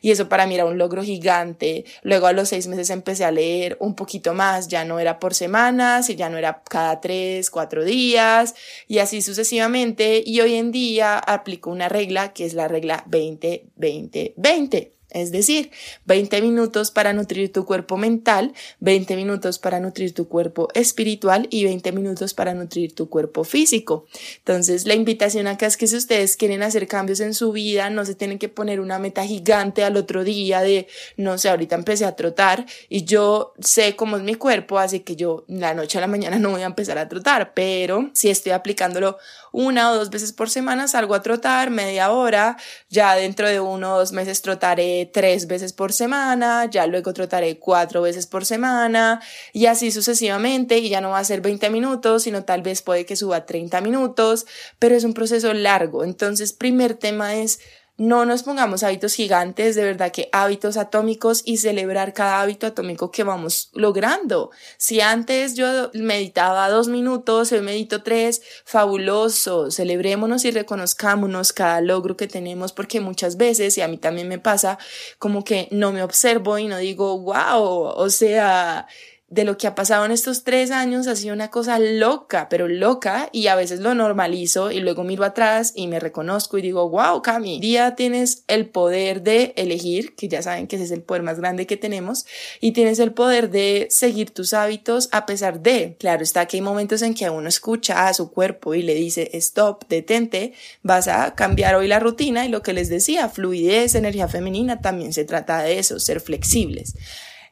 y 0.00 0.10
eso 0.10 0.28
para 0.28 0.46
mí 0.46 0.54
era 0.54 0.64
un 0.64 0.78
logro 0.78 1.02
gigante. 1.02 1.84
Luego 2.02 2.26
a 2.26 2.32
los 2.32 2.48
seis 2.48 2.66
meses 2.66 2.90
empecé 2.90 3.24
a 3.24 3.30
leer 3.30 3.76
un 3.80 3.94
poquito 3.94 4.34
más, 4.34 4.68
ya 4.68 4.84
no 4.84 4.98
era 4.98 5.18
por 5.18 5.34
semanas 5.34 6.10
y 6.10 6.16
ya 6.16 6.28
no 6.28 6.38
era 6.38 6.62
cada 6.68 7.00
3, 7.00 7.48
4 7.50 7.84
días 7.84 8.54
y 8.86 8.98
así 8.98 9.22
sucesivamente 9.22 10.22
y 10.24 10.40
hoy 10.40 10.54
en 10.54 10.72
día 10.72 11.18
aplico 11.18 11.70
una 11.70 11.88
regla 11.88 12.32
que 12.32 12.44
es 12.44 12.54
la 12.54 12.68
regla 12.68 13.04
20-20-20. 13.08 14.97
Es 15.10 15.32
decir, 15.32 15.70
20 16.04 16.42
minutos 16.42 16.90
para 16.90 17.14
nutrir 17.14 17.50
tu 17.50 17.64
cuerpo 17.64 17.96
mental, 17.96 18.52
20 18.80 19.16
minutos 19.16 19.58
para 19.58 19.80
nutrir 19.80 20.12
tu 20.12 20.28
cuerpo 20.28 20.68
espiritual 20.74 21.46
y 21.50 21.64
20 21.64 21.92
minutos 21.92 22.34
para 22.34 22.52
nutrir 22.52 22.94
tu 22.94 23.08
cuerpo 23.08 23.44
físico. 23.44 24.06
Entonces, 24.38 24.86
la 24.86 24.94
invitación 24.94 25.46
acá 25.46 25.66
es 25.66 25.78
que 25.78 25.86
si 25.86 25.96
ustedes 25.96 26.36
quieren 26.36 26.62
hacer 26.62 26.86
cambios 26.86 27.20
en 27.20 27.32
su 27.32 27.52
vida, 27.52 27.88
no 27.88 28.04
se 28.04 28.14
tienen 28.14 28.38
que 28.38 28.50
poner 28.50 28.80
una 28.80 28.98
meta 28.98 29.24
gigante 29.24 29.82
al 29.82 29.96
otro 29.96 30.24
día 30.24 30.60
de, 30.60 30.88
no 31.16 31.38
sé, 31.38 31.48
ahorita 31.48 31.76
empecé 31.76 32.04
a 32.04 32.14
trotar 32.14 32.66
y 32.90 33.04
yo 33.04 33.54
sé 33.60 33.96
cómo 33.96 34.18
es 34.18 34.22
mi 34.22 34.34
cuerpo, 34.34 34.78
así 34.78 35.00
que 35.00 35.16
yo 35.16 35.44
la 35.48 35.72
noche 35.72 35.96
a 35.96 36.02
la 36.02 36.06
mañana 36.06 36.38
no 36.38 36.50
voy 36.50 36.62
a 36.62 36.66
empezar 36.66 36.98
a 36.98 37.08
trotar, 37.08 37.54
pero 37.54 38.10
si 38.12 38.28
estoy 38.28 38.52
aplicándolo 38.52 39.16
una 39.52 39.90
o 39.90 39.96
dos 39.96 40.10
veces 40.10 40.32
por 40.32 40.50
semana, 40.50 40.88
salgo 40.88 41.14
a 41.14 41.22
trotar 41.22 41.70
media 41.70 42.10
hora, 42.10 42.56
ya 42.88 43.14
dentro 43.14 43.48
de 43.48 43.60
uno 43.60 43.94
o 43.94 43.98
dos 43.98 44.12
meses 44.12 44.42
trotaré 44.42 45.10
tres 45.12 45.46
veces 45.46 45.72
por 45.72 45.92
semana, 45.92 46.66
ya 46.66 46.86
luego 46.86 47.12
trotaré 47.12 47.58
cuatro 47.58 48.02
veces 48.02 48.26
por 48.26 48.44
semana 48.44 49.20
y 49.52 49.66
así 49.66 49.90
sucesivamente 49.90 50.78
y 50.78 50.88
ya 50.88 51.00
no 51.00 51.10
va 51.10 51.18
a 51.18 51.24
ser 51.24 51.40
20 51.40 51.70
minutos, 51.70 52.24
sino 52.24 52.44
tal 52.44 52.62
vez 52.62 52.82
puede 52.82 53.06
que 53.06 53.16
suba 53.16 53.46
30 53.46 53.80
minutos, 53.80 54.46
pero 54.78 54.94
es 54.94 55.04
un 55.04 55.14
proceso 55.14 55.52
largo. 55.54 56.04
Entonces, 56.04 56.52
primer 56.52 56.94
tema 56.94 57.36
es 57.36 57.60
no 57.98 58.24
nos 58.24 58.44
pongamos 58.44 58.84
hábitos 58.84 59.14
gigantes, 59.14 59.74
de 59.74 59.82
verdad 59.82 60.12
que 60.12 60.28
hábitos 60.32 60.76
atómicos 60.76 61.42
y 61.44 61.56
celebrar 61.56 62.12
cada 62.12 62.40
hábito 62.40 62.68
atómico 62.68 63.10
que 63.10 63.24
vamos 63.24 63.70
logrando. 63.74 64.52
Si 64.76 65.00
antes 65.00 65.54
yo 65.54 65.90
meditaba 65.94 66.70
dos 66.70 66.86
minutos, 66.86 67.50
hoy 67.50 67.60
medito 67.60 68.04
tres, 68.04 68.40
fabuloso, 68.64 69.72
celebrémonos 69.72 70.44
y 70.44 70.52
reconozcámonos 70.52 71.52
cada 71.52 71.80
logro 71.80 72.16
que 72.16 72.28
tenemos 72.28 72.72
porque 72.72 73.00
muchas 73.00 73.36
veces, 73.36 73.76
y 73.76 73.82
a 73.82 73.88
mí 73.88 73.98
también 73.98 74.28
me 74.28 74.38
pasa, 74.38 74.78
como 75.18 75.42
que 75.42 75.66
no 75.72 75.90
me 75.90 76.04
observo 76.04 76.56
y 76.56 76.68
no 76.68 76.78
digo, 76.78 77.18
wow, 77.18 77.64
o 77.96 78.10
sea, 78.10 78.86
de 79.30 79.44
lo 79.44 79.58
que 79.58 79.66
ha 79.66 79.74
pasado 79.74 80.06
en 80.06 80.10
estos 80.10 80.42
tres 80.42 80.70
años 80.70 81.06
ha 81.06 81.14
sido 81.14 81.34
una 81.34 81.50
cosa 81.50 81.78
loca, 81.78 82.48
pero 82.48 82.66
loca, 82.66 83.28
y 83.30 83.48
a 83.48 83.56
veces 83.56 83.80
lo 83.80 83.94
normalizo 83.94 84.70
y 84.70 84.80
luego 84.80 85.04
miro 85.04 85.24
atrás 85.24 85.72
y 85.74 85.86
me 85.86 86.00
reconozco 86.00 86.56
y 86.56 86.62
digo, 86.62 86.88
wow, 86.88 87.20
Cami, 87.20 87.60
día 87.60 87.94
tienes 87.94 88.44
el 88.48 88.66
poder 88.66 89.22
de 89.22 89.52
elegir, 89.56 90.14
que 90.14 90.28
ya 90.28 90.40
saben 90.40 90.66
que 90.66 90.76
ese 90.76 90.86
es 90.86 90.90
el 90.92 91.02
poder 91.02 91.22
más 91.22 91.38
grande 91.38 91.66
que 91.66 91.76
tenemos, 91.76 92.24
y 92.60 92.72
tienes 92.72 92.98
el 93.00 93.12
poder 93.12 93.50
de 93.50 93.86
seguir 93.90 94.30
tus 94.30 94.54
hábitos 94.54 95.10
a 95.12 95.26
pesar 95.26 95.60
de, 95.60 95.96
claro 95.98 96.22
está 96.22 96.46
que 96.46 96.56
hay 96.56 96.62
momentos 96.62 97.02
en 97.02 97.12
que 97.12 97.28
uno 97.28 97.48
escucha 97.48 98.08
a 98.08 98.14
su 98.14 98.30
cuerpo 98.30 98.74
y 98.74 98.82
le 98.82 98.94
dice, 98.94 99.28
stop, 99.34 99.84
detente, 99.88 100.54
vas 100.82 101.06
a 101.06 101.34
cambiar 101.34 101.74
hoy 101.74 101.86
la 101.86 102.00
rutina 102.00 102.46
y 102.46 102.48
lo 102.48 102.62
que 102.62 102.72
les 102.72 102.88
decía, 102.88 103.28
fluidez, 103.28 103.94
energía 103.94 104.26
femenina, 104.26 104.80
también 104.80 105.12
se 105.12 105.24
trata 105.24 105.62
de 105.62 105.78
eso, 105.78 106.00
ser 106.00 106.20
flexibles. 106.20 106.94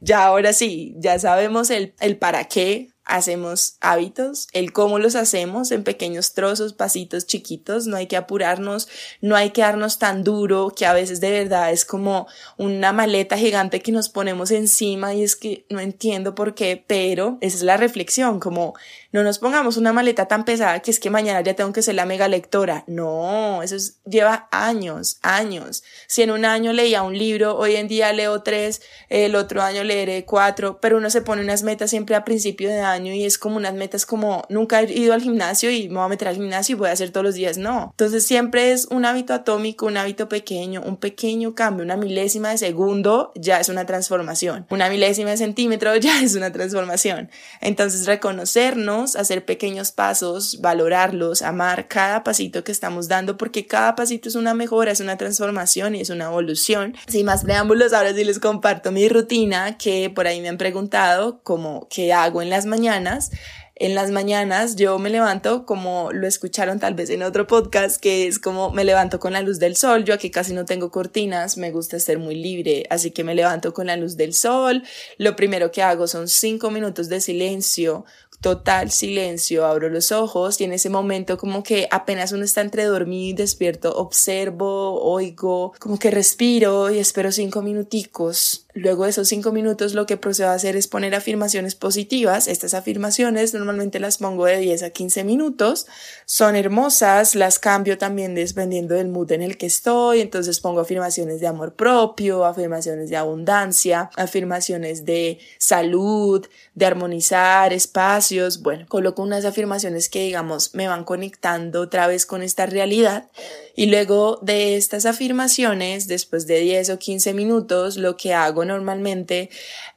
Ya 0.00 0.24
ahora 0.24 0.52
sí, 0.52 0.94
ya 0.98 1.18
sabemos 1.18 1.70
el, 1.70 1.94
el 2.00 2.16
para 2.16 2.44
qué 2.44 2.90
hacemos 3.06 3.76
hábitos, 3.80 4.48
el 4.52 4.72
cómo 4.72 4.98
los 4.98 5.14
hacemos 5.14 5.70
en 5.70 5.84
pequeños 5.84 6.34
trozos, 6.34 6.72
pasitos 6.72 7.26
chiquitos, 7.26 7.86
no 7.86 7.96
hay 7.96 8.08
que 8.08 8.16
apurarnos, 8.16 8.88
no 9.20 9.36
hay 9.36 9.50
que 9.50 9.60
darnos 9.60 10.00
tan 10.00 10.24
duro 10.24 10.72
que 10.76 10.86
a 10.86 10.92
veces 10.92 11.20
de 11.20 11.30
verdad 11.30 11.70
es 11.70 11.84
como 11.84 12.26
una 12.58 12.92
maleta 12.92 13.38
gigante 13.38 13.80
que 13.80 13.92
nos 13.92 14.08
ponemos 14.08 14.50
encima 14.50 15.14
y 15.14 15.22
es 15.22 15.36
que 15.36 15.66
no 15.70 15.78
entiendo 15.78 16.34
por 16.34 16.54
qué, 16.56 16.84
pero 16.84 17.38
esa 17.40 17.56
es 17.56 17.62
la 17.62 17.76
reflexión, 17.76 18.40
como 18.40 18.74
No 19.16 19.22
nos 19.22 19.38
pongamos 19.38 19.78
una 19.78 19.94
maleta 19.94 20.28
tan 20.28 20.44
pesada 20.44 20.80
que 20.80 20.90
es 20.90 21.00
que 21.00 21.08
mañana 21.08 21.40
ya 21.40 21.54
tengo 21.54 21.72
que 21.72 21.80
ser 21.80 21.94
la 21.94 22.04
mega 22.04 22.28
lectora. 22.28 22.84
No, 22.86 23.62
eso 23.62 23.76
lleva 24.04 24.46
años, 24.52 25.16
años. 25.22 25.84
Si 26.06 26.20
en 26.20 26.30
un 26.30 26.44
año 26.44 26.74
leía 26.74 27.02
un 27.02 27.16
libro, 27.16 27.56
hoy 27.56 27.76
en 27.76 27.88
día 27.88 28.12
leo 28.12 28.42
tres, 28.42 28.82
el 29.08 29.34
otro 29.34 29.62
año 29.62 29.84
leeré 29.84 30.26
cuatro, 30.26 30.80
pero 30.82 30.98
uno 30.98 31.08
se 31.08 31.22
pone 31.22 31.40
unas 31.40 31.62
metas 31.62 31.88
siempre 31.88 32.14
a 32.14 32.26
principio 32.26 32.68
de 32.68 32.80
año 32.80 33.14
y 33.14 33.24
es 33.24 33.38
como 33.38 33.56
unas 33.56 33.72
metas 33.72 34.04
como 34.04 34.44
nunca 34.50 34.82
he 34.82 34.92
ido 34.92 35.14
al 35.14 35.22
gimnasio 35.22 35.70
y 35.70 35.88
me 35.88 35.94
voy 35.94 36.04
a 36.04 36.08
meter 36.08 36.28
al 36.28 36.34
gimnasio 36.34 36.76
y 36.76 36.78
voy 36.78 36.90
a 36.90 36.92
hacer 36.92 37.08
todos 37.08 37.24
los 37.24 37.36
días. 37.36 37.56
No. 37.56 37.92
Entonces 37.92 38.26
siempre 38.26 38.72
es 38.72 38.84
un 38.90 39.06
hábito 39.06 39.32
atómico, 39.32 39.86
un 39.86 39.96
hábito 39.96 40.28
pequeño, 40.28 40.82
un 40.84 40.98
pequeño 40.98 41.54
cambio, 41.54 41.86
una 41.86 41.96
milésima 41.96 42.50
de 42.50 42.58
segundo 42.58 43.32
ya 43.34 43.60
es 43.60 43.70
una 43.70 43.86
transformación. 43.86 44.66
Una 44.68 44.90
milésima 44.90 45.30
de 45.30 45.38
centímetro 45.38 45.96
ya 45.96 46.20
es 46.20 46.34
una 46.34 46.52
transformación. 46.52 47.30
Entonces 47.62 48.04
reconocernos, 48.04 49.05
hacer 49.14 49.44
pequeños 49.44 49.92
pasos, 49.92 50.60
valorarlos, 50.60 51.42
amar 51.42 51.86
cada 51.86 52.24
pasito 52.24 52.64
que 52.64 52.72
estamos 52.72 53.06
dando 53.06 53.36
porque 53.36 53.66
cada 53.66 53.94
pasito 53.94 54.28
es 54.28 54.34
una 54.34 54.54
mejora, 54.54 54.90
es 54.90 55.00
una 55.00 55.16
transformación 55.16 55.94
y 55.94 56.00
es 56.00 56.10
una 56.10 56.24
evolución. 56.24 56.96
Sin 57.06 57.26
más 57.26 57.44
preámbulos, 57.44 57.92
ahora 57.92 58.12
sí 58.12 58.24
les 58.24 58.40
comparto 58.40 58.90
mi 58.90 59.08
rutina 59.08 59.78
que 59.78 60.10
por 60.10 60.26
ahí 60.26 60.40
me 60.40 60.48
han 60.48 60.58
preguntado 60.58 61.40
como 61.42 61.86
qué 61.88 62.12
hago 62.12 62.42
en 62.42 62.50
las 62.50 62.66
mañanas. 62.66 63.30
En 63.78 63.94
las 63.94 64.10
mañanas 64.10 64.74
yo 64.76 64.98
me 64.98 65.10
levanto 65.10 65.66
como 65.66 66.10
lo 66.10 66.26
escucharon 66.26 66.78
tal 66.80 66.94
vez 66.94 67.10
en 67.10 67.22
otro 67.22 67.46
podcast, 67.46 68.00
que 68.00 68.26
es 68.26 68.38
como 68.38 68.70
me 68.70 68.84
levanto 68.84 69.20
con 69.20 69.34
la 69.34 69.42
luz 69.42 69.58
del 69.58 69.76
sol. 69.76 70.02
Yo 70.02 70.14
aquí 70.14 70.30
casi 70.30 70.54
no 70.54 70.64
tengo 70.64 70.90
cortinas, 70.90 71.58
me 71.58 71.70
gusta 71.70 72.00
ser 72.00 72.18
muy 72.18 72.36
libre, 72.36 72.86
así 72.88 73.10
que 73.10 73.22
me 73.22 73.34
levanto 73.34 73.74
con 73.74 73.88
la 73.88 73.98
luz 73.98 74.16
del 74.16 74.32
sol. 74.32 74.82
Lo 75.18 75.36
primero 75.36 75.72
que 75.72 75.82
hago 75.82 76.06
son 76.06 76.26
cinco 76.26 76.70
minutos 76.70 77.10
de 77.10 77.20
silencio 77.20 78.06
total 78.40 78.90
silencio, 78.90 79.66
abro 79.66 79.88
los 79.88 80.12
ojos 80.12 80.60
y 80.60 80.64
en 80.64 80.72
ese 80.72 80.90
momento 80.90 81.38
como 81.38 81.62
que 81.62 81.88
apenas 81.90 82.32
uno 82.32 82.44
está 82.44 82.60
entre 82.60 82.84
dormido 82.84 83.30
y 83.30 83.32
despierto, 83.32 83.92
observo, 83.96 85.02
oigo, 85.02 85.72
como 85.78 85.98
que 85.98 86.10
respiro 86.10 86.90
y 86.90 86.98
espero 86.98 87.32
cinco 87.32 87.62
minuticos. 87.62 88.65
Luego 88.76 89.04
de 89.04 89.10
esos 89.10 89.28
cinco 89.28 89.52
minutos 89.52 89.94
lo 89.94 90.04
que 90.04 90.18
procedo 90.18 90.50
a 90.50 90.52
hacer 90.52 90.76
es 90.76 90.86
poner 90.86 91.14
afirmaciones 91.14 91.74
positivas. 91.74 92.46
Estas 92.46 92.74
afirmaciones 92.74 93.54
normalmente 93.54 93.98
las 93.98 94.18
pongo 94.18 94.44
de 94.44 94.58
10 94.58 94.82
a 94.82 94.90
15 94.90 95.24
minutos. 95.24 95.86
Son 96.26 96.56
hermosas, 96.56 97.34
las 97.34 97.58
cambio 97.58 97.96
también 97.96 98.34
dependiendo 98.34 98.94
del 98.94 99.08
mood 99.08 99.32
en 99.32 99.40
el 99.40 99.56
que 99.56 99.64
estoy. 99.64 100.20
Entonces 100.20 100.60
pongo 100.60 100.80
afirmaciones 100.80 101.40
de 101.40 101.46
amor 101.46 101.72
propio, 101.72 102.44
afirmaciones 102.44 103.08
de 103.08 103.16
abundancia, 103.16 104.10
afirmaciones 104.14 105.06
de 105.06 105.38
salud, 105.58 106.46
de 106.74 106.86
armonizar 106.86 107.72
espacio 107.72 108.46
bueno, 108.60 108.84
coloco 108.88 109.22
unas 109.22 109.44
afirmaciones 109.44 110.10
que 110.10 110.24
digamos 110.24 110.74
me 110.74 110.88
van 110.88 111.04
conectando 111.04 111.80
otra 111.80 112.06
vez 112.06 112.26
con 112.26 112.42
esta 112.42 112.66
realidad 112.66 113.30
y 113.78 113.86
luego 113.86 114.38
de 114.40 114.76
estas 114.76 115.04
afirmaciones, 115.04 116.08
después 116.08 116.46
de 116.46 116.60
10 116.60 116.90
o 116.90 116.98
15 116.98 117.34
minutos, 117.34 117.98
lo 117.98 118.16
que 118.16 118.32
hago 118.32 118.64
normalmente 118.66 119.50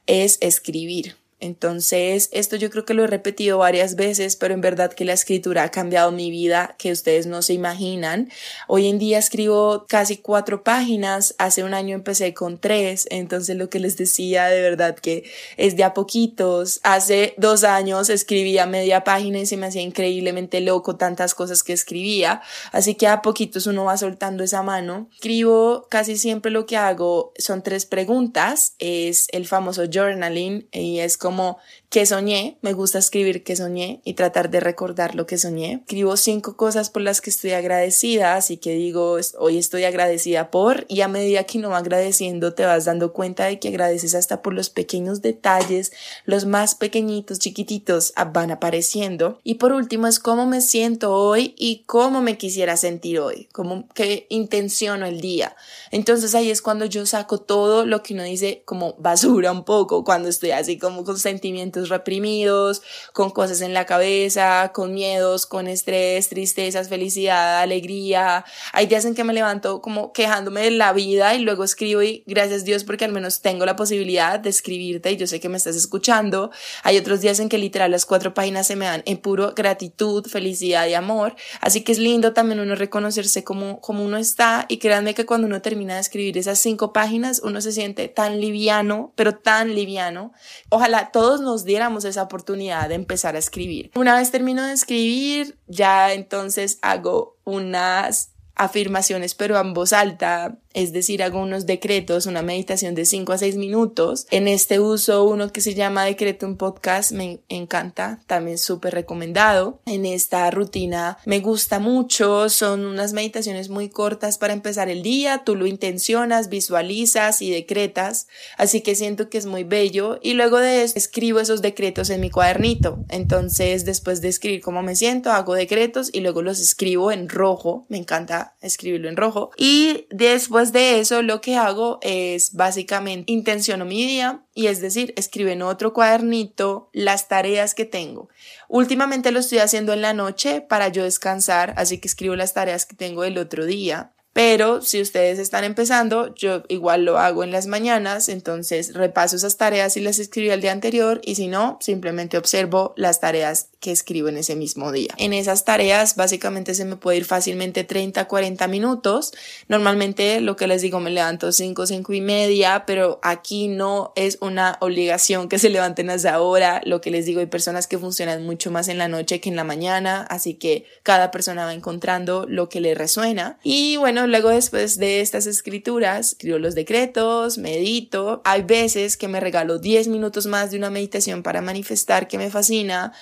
es 0.06 0.38
escribir. 0.40 1.19
Entonces, 1.40 2.28
esto 2.32 2.56
yo 2.56 2.68
creo 2.68 2.84
que 2.84 2.92
lo 2.92 3.04
he 3.04 3.06
repetido 3.06 3.56
varias 3.58 3.96
veces, 3.96 4.36
pero 4.36 4.52
en 4.52 4.60
verdad 4.60 4.92
que 4.92 5.06
la 5.06 5.14
escritura 5.14 5.62
ha 5.62 5.70
cambiado 5.70 6.12
mi 6.12 6.30
vida, 6.30 6.76
que 6.78 6.92
ustedes 6.92 7.26
no 7.26 7.40
se 7.40 7.54
imaginan. 7.54 8.30
Hoy 8.68 8.88
en 8.88 8.98
día 8.98 9.18
escribo 9.18 9.86
casi 9.88 10.18
cuatro 10.18 10.62
páginas, 10.62 11.34
hace 11.38 11.64
un 11.64 11.72
año 11.72 11.94
empecé 11.94 12.34
con 12.34 12.58
tres, 12.58 13.06
entonces 13.10 13.56
lo 13.56 13.70
que 13.70 13.80
les 13.80 13.96
decía 13.96 14.46
de 14.48 14.60
verdad 14.60 14.94
que 14.96 15.24
es 15.56 15.76
de 15.76 15.84
a 15.84 15.94
poquitos. 15.94 16.80
Hace 16.82 17.32
dos 17.38 17.64
años 17.64 18.10
escribía 18.10 18.66
media 18.66 19.02
página 19.02 19.38
y 19.38 19.46
se 19.46 19.56
me 19.56 19.66
hacía 19.66 19.82
increíblemente 19.82 20.60
loco 20.60 20.96
tantas 20.96 21.34
cosas 21.34 21.62
que 21.62 21.72
escribía, 21.72 22.42
así 22.70 22.96
que 22.96 23.06
a 23.06 23.22
poquitos 23.22 23.66
uno 23.66 23.84
va 23.84 23.96
soltando 23.96 24.44
esa 24.44 24.62
mano. 24.62 25.08
Escribo 25.14 25.86
casi 25.88 26.18
siempre 26.18 26.50
lo 26.50 26.66
que 26.66 26.76
hago 26.76 27.32
son 27.38 27.62
tres 27.62 27.86
preguntas, 27.86 28.74
es 28.78 29.26
el 29.32 29.46
famoso 29.46 29.84
journaling 29.90 30.68
y 30.70 30.98
es 30.98 31.16
como 31.16 31.29
como 31.30 31.58
que 31.90 32.06
soñé, 32.06 32.58
me 32.60 32.72
gusta 32.72 32.98
escribir 32.98 33.44
que 33.44 33.54
soñé 33.54 34.00
y 34.04 34.14
tratar 34.14 34.50
de 34.50 34.58
recordar 34.58 35.14
lo 35.14 35.26
que 35.26 35.38
soñé. 35.38 35.74
Escribo 35.74 36.16
cinco 36.16 36.56
cosas 36.56 36.90
por 36.90 37.02
las 37.02 37.20
que 37.20 37.30
estoy 37.30 37.52
agradecida, 37.52 38.34
así 38.34 38.56
que 38.56 38.74
digo, 38.74 39.16
hoy 39.38 39.58
estoy 39.58 39.84
agradecida 39.84 40.50
por, 40.50 40.86
y 40.88 41.02
a 41.02 41.08
medida 41.08 41.44
que 41.44 41.58
uno 41.58 41.70
va 41.70 41.78
agradeciendo 41.78 42.52
te 42.52 42.64
vas 42.64 42.84
dando 42.84 43.12
cuenta 43.12 43.44
de 43.44 43.60
que 43.60 43.68
agradeces 43.68 44.16
hasta 44.16 44.42
por 44.42 44.54
los 44.54 44.70
pequeños 44.70 45.22
detalles, 45.22 45.92
los 46.24 46.46
más 46.46 46.74
pequeñitos, 46.74 47.38
chiquititos, 47.38 48.12
ah, 48.16 48.24
van 48.24 48.50
apareciendo. 48.50 49.38
Y 49.44 49.54
por 49.54 49.72
último 49.72 50.08
es 50.08 50.18
cómo 50.18 50.46
me 50.46 50.60
siento 50.60 51.14
hoy 51.14 51.54
y 51.56 51.84
cómo 51.86 52.22
me 52.22 52.38
quisiera 52.38 52.76
sentir 52.76 53.20
hoy, 53.20 53.48
cómo 53.52 53.88
que 53.94 54.26
intenciono 54.30 55.06
el 55.06 55.20
día. 55.20 55.54
Entonces 55.92 56.34
ahí 56.34 56.50
es 56.50 56.60
cuando 56.60 56.86
yo 56.86 57.06
saco 57.06 57.38
todo 57.38 57.86
lo 57.86 58.02
que 58.02 58.14
uno 58.14 58.24
dice 58.24 58.62
como 58.64 58.94
basura 58.98 59.52
un 59.52 59.64
poco, 59.64 60.02
cuando 60.04 60.28
estoy 60.28 60.50
así 60.50 60.76
como 60.76 61.04
con 61.04 61.19
sentimientos 61.22 61.88
reprimidos, 61.88 62.82
con 63.12 63.30
cosas 63.30 63.60
en 63.60 63.74
la 63.74 63.86
cabeza, 63.86 64.72
con 64.74 64.94
miedos, 64.94 65.46
con 65.46 65.66
estrés, 65.68 66.28
tristezas, 66.28 66.88
felicidad, 66.88 67.60
alegría. 67.60 68.44
Hay 68.72 68.86
días 68.86 69.04
en 69.04 69.14
que 69.14 69.24
me 69.24 69.32
levanto 69.32 69.80
como 69.80 70.12
quejándome 70.12 70.62
de 70.62 70.70
la 70.72 70.92
vida 70.92 71.34
y 71.34 71.40
luego 71.40 71.64
escribo 71.64 72.02
y 72.02 72.24
gracias 72.26 72.64
Dios 72.64 72.84
porque 72.84 73.04
al 73.04 73.12
menos 73.12 73.40
tengo 73.40 73.66
la 73.66 73.76
posibilidad 73.76 74.40
de 74.40 74.50
escribirte 74.50 75.12
y 75.12 75.16
yo 75.16 75.26
sé 75.26 75.40
que 75.40 75.48
me 75.48 75.56
estás 75.56 75.76
escuchando. 75.76 76.50
Hay 76.82 76.98
otros 76.98 77.20
días 77.20 77.40
en 77.40 77.48
que 77.48 77.58
literal 77.58 77.90
las 77.90 78.06
cuatro 78.06 78.34
páginas 78.34 78.66
se 78.66 78.76
me 78.76 78.86
dan 78.86 79.02
en 79.06 79.18
puro 79.18 79.52
gratitud, 79.54 80.26
felicidad 80.26 80.86
y 80.86 80.94
amor. 80.94 81.34
Así 81.60 81.82
que 81.82 81.92
es 81.92 81.98
lindo 81.98 82.32
también 82.32 82.60
uno 82.60 82.74
reconocerse 82.74 83.44
como, 83.44 83.80
como 83.80 84.04
uno 84.04 84.16
está 84.16 84.66
y 84.68 84.78
créanme 84.78 85.14
que 85.14 85.26
cuando 85.26 85.46
uno 85.46 85.62
termina 85.62 85.94
de 85.94 86.00
escribir 86.00 86.38
esas 86.38 86.58
cinco 86.58 86.92
páginas 86.92 87.40
uno 87.42 87.60
se 87.60 87.72
siente 87.72 88.08
tan 88.08 88.40
liviano, 88.40 89.12
pero 89.16 89.34
tan 89.36 89.74
liviano. 89.74 90.32
Ojalá 90.68 91.09
todos 91.12 91.40
nos 91.40 91.64
diéramos 91.64 92.04
esa 92.04 92.22
oportunidad 92.22 92.88
de 92.88 92.94
empezar 92.94 93.36
a 93.36 93.38
escribir. 93.38 93.90
Una 93.94 94.16
vez 94.16 94.30
termino 94.30 94.64
de 94.64 94.72
escribir, 94.72 95.58
ya 95.66 96.12
entonces 96.12 96.78
hago 96.82 97.38
unas 97.44 98.29
afirmaciones, 98.60 99.34
pero 99.34 99.58
en 99.58 99.72
voz 99.72 99.94
alta, 99.94 100.58
es 100.74 100.92
decir, 100.92 101.22
hago 101.22 101.40
unos 101.40 101.64
decretos, 101.64 102.26
una 102.26 102.42
meditación 102.42 102.94
de 102.94 103.06
5 103.06 103.32
a 103.32 103.38
6 103.38 103.56
minutos. 103.56 104.26
En 104.30 104.48
este 104.48 104.78
uso 104.78 105.24
uno 105.24 105.50
que 105.50 105.62
se 105.62 105.74
llama 105.74 106.04
Decreto 106.04 106.46
un 106.46 106.58
podcast, 106.58 107.12
me 107.12 107.40
encanta, 107.48 108.20
también 108.26 108.58
súper 108.58 108.92
recomendado. 108.92 109.80
En 109.86 110.04
esta 110.04 110.50
rutina 110.50 111.16
me 111.24 111.40
gusta 111.40 111.78
mucho, 111.78 112.50
son 112.50 112.84
unas 112.84 113.14
meditaciones 113.14 113.70
muy 113.70 113.88
cortas 113.88 114.36
para 114.36 114.52
empezar 114.52 114.90
el 114.90 115.02
día, 115.02 115.42
tú 115.42 115.56
lo 115.56 115.66
intencionas, 115.66 116.50
visualizas 116.50 117.40
y 117.40 117.50
decretas, 117.50 118.28
así 118.58 118.82
que 118.82 118.94
siento 118.94 119.30
que 119.30 119.38
es 119.38 119.46
muy 119.46 119.64
bello 119.64 120.18
y 120.22 120.34
luego 120.34 120.58
de 120.58 120.82
eso 120.82 120.98
escribo 120.98 121.40
esos 121.40 121.62
decretos 121.62 122.10
en 122.10 122.20
mi 122.20 122.28
cuadernito. 122.28 122.98
Entonces, 123.08 123.86
después 123.86 124.20
de 124.20 124.28
escribir 124.28 124.60
cómo 124.60 124.82
me 124.82 124.96
siento, 124.96 125.32
hago 125.32 125.54
decretos 125.54 126.10
y 126.12 126.20
luego 126.20 126.42
los 126.42 126.60
escribo 126.60 127.10
en 127.10 127.30
rojo, 127.30 127.86
me 127.88 127.96
encanta 127.96 128.49
escribirlo 128.60 129.08
en 129.08 129.16
rojo 129.16 129.50
y 129.56 130.06
después 130.10 130.72
de 130.72 131.00
eso 131.00 131.22
lo 131.22 131.40
que 131.40 131.56
hago 131.56 131.98
es 132.02 132.54
básicamente 132.54 133.32
intenciono 133.32 133.84
mi 133.84 134.06
día 134.06 134.44
y 134.54 134.66
es 134.66 134.80
decir, 134.80 135.14
escribo 135.16 135.50
en 135.50 135.62
otro 135.62 135.92
cuadernito 135.92 136.90
las 136.92 137.28
tareas 137.28 137.74
que 137.74 137.84
tengo. 137.84 138.28
Últimamente 138.68 139.30
lo 139.30 139.40
estoy 139.40 139.58
haciendo 139.58 139.92
en 139.92 140.02
la 140.02 140.12
noche 140.12 140.60
para 140.60 140.88
yo 140.88 141.04
descansar, 141.04 141.74
así 141.76 141.98
que 141.98 142.08
escribo 142.08 142.36
las 142.36 142.52
tareas 142.52 142.86
que 142.86 142.96
tengo 142.96 143.22
del 143.22 143.38
otro 143.38 143.64
día. 143.64 144.12
Pero 144.32 144.80
si 144.80 145.00
ustedes 145.00 145.40
están 145.40 145.64
empezando, 145.64 146.32
yo 146.36 146.62
igual 146.68 147.04
lo 147.04 147.18
hago 147.18 147.42
en 147.42 147.50
las 147.50 147.66
mañanas, 147.66 148.28
entonces 148.28 148.94
repaso 148.94 149.36
esas 149.36 149.56
tareas 149.56 149.96
y 149.96 150.00
las 150.00 150.20
escribí 150.20 150.50
el 150.50 150.60
día 150.60 150.70
anterior 150.70 151.20
y 151.24 151.34
si 151.34 151.48
no, 151.48 151.78
simplemente 151.80 152.38
observo 152.38 152.94
las 152.96 153.18
tareas 153.18 153.69
que 153.80 153.90
escribo 153.90 154.28
en 154.28 154.36
ese 154.36 154.56
mismo 154.56 154.92
día. 154.92 155.14
En 155.16 155.32
esas 155.32 155.64
tareas 155.64 156.14
básicamente 156.14 156.74
se 156.74 156.84
me 156.84 156.96
puede 156.96 157.18
ir 157.18 157.24
fácilmente 157.24 157.82
30, 157.82 158.28
40 158.28 158.68
minutos. 158.68 159.32
Normalmente 159.68 160.40
lo 160.42 160.56
que 160.56 160.66
les 160.66 160.82
digo 160.82 161.00
me 161.00 161.10
levanto 161.10 161.50
5, 161.50 161.86
5 161.86 162.12
y 162.12 162.20
media, 162.20 162.84
pero 162.86 163.18
aquí 163.22 163.68
no 163.68 164.12
es 164.16 164.38
una 164.42 164.76
obligación 164.80 165.48
que 165.48 165.58
se 165.58 165.70
levanten 165.70 166.10
a 166.10 166.14
esa 166.14 166.40
hora. 166.40 166.82
Lo 166.84 167.00
que 167.00 167.10
les 167.10 167.24
digo, 167.24 167.40
hay 167.40 167.46
personas 167.46 167.86
que 167.86 167.98
funcionan 167.98 168.44
mucho 168.44 168.70
más 168.70 168.88
en 168.88 168.98
la 168.98 169.08
noche 169.08 169.40
que 169.40 169.48
en 169.48 169.56
la 169.56 169.64
mañana, 169.64 170.26
así 170.28 170.54
que 170.54 170.84
cada 171.02 171.30
persona 171.30 171.64
va 171.64 171.72
encontrando 171.72 172.44
lo 172.46 172.68
que 172.68 172.80
le 172.80 172.94
resuena. 172.94 173.58
Y 173.62 173.96
bueno, 173.96 174.26
luego 174.26 174.50
después 174.50 174.98
de 174.98 175.22
estas 175.22 175.46
escrituras, 175.46 176.32
escribo 176.32 176.58
los 176.58 176.74
decretos, 176.74 177.56
medito. 177.56 178.42
Hay 178.44 178.62
veces 178.62 179.16
que 179.16 179.28
me 179.28 179.40
regalo 179.40 179.78
10 179.78 180.08
minutos 180.08 180.46
más 180.46 180.70
de 180.70 180.76
una 180.76 180.90
meditación 180.90 181.42
para 181.42 181.62
manifestar 181.62 182.28
que 182.28 182.36
me 182.36 182.50
fascina. 182.50 183.12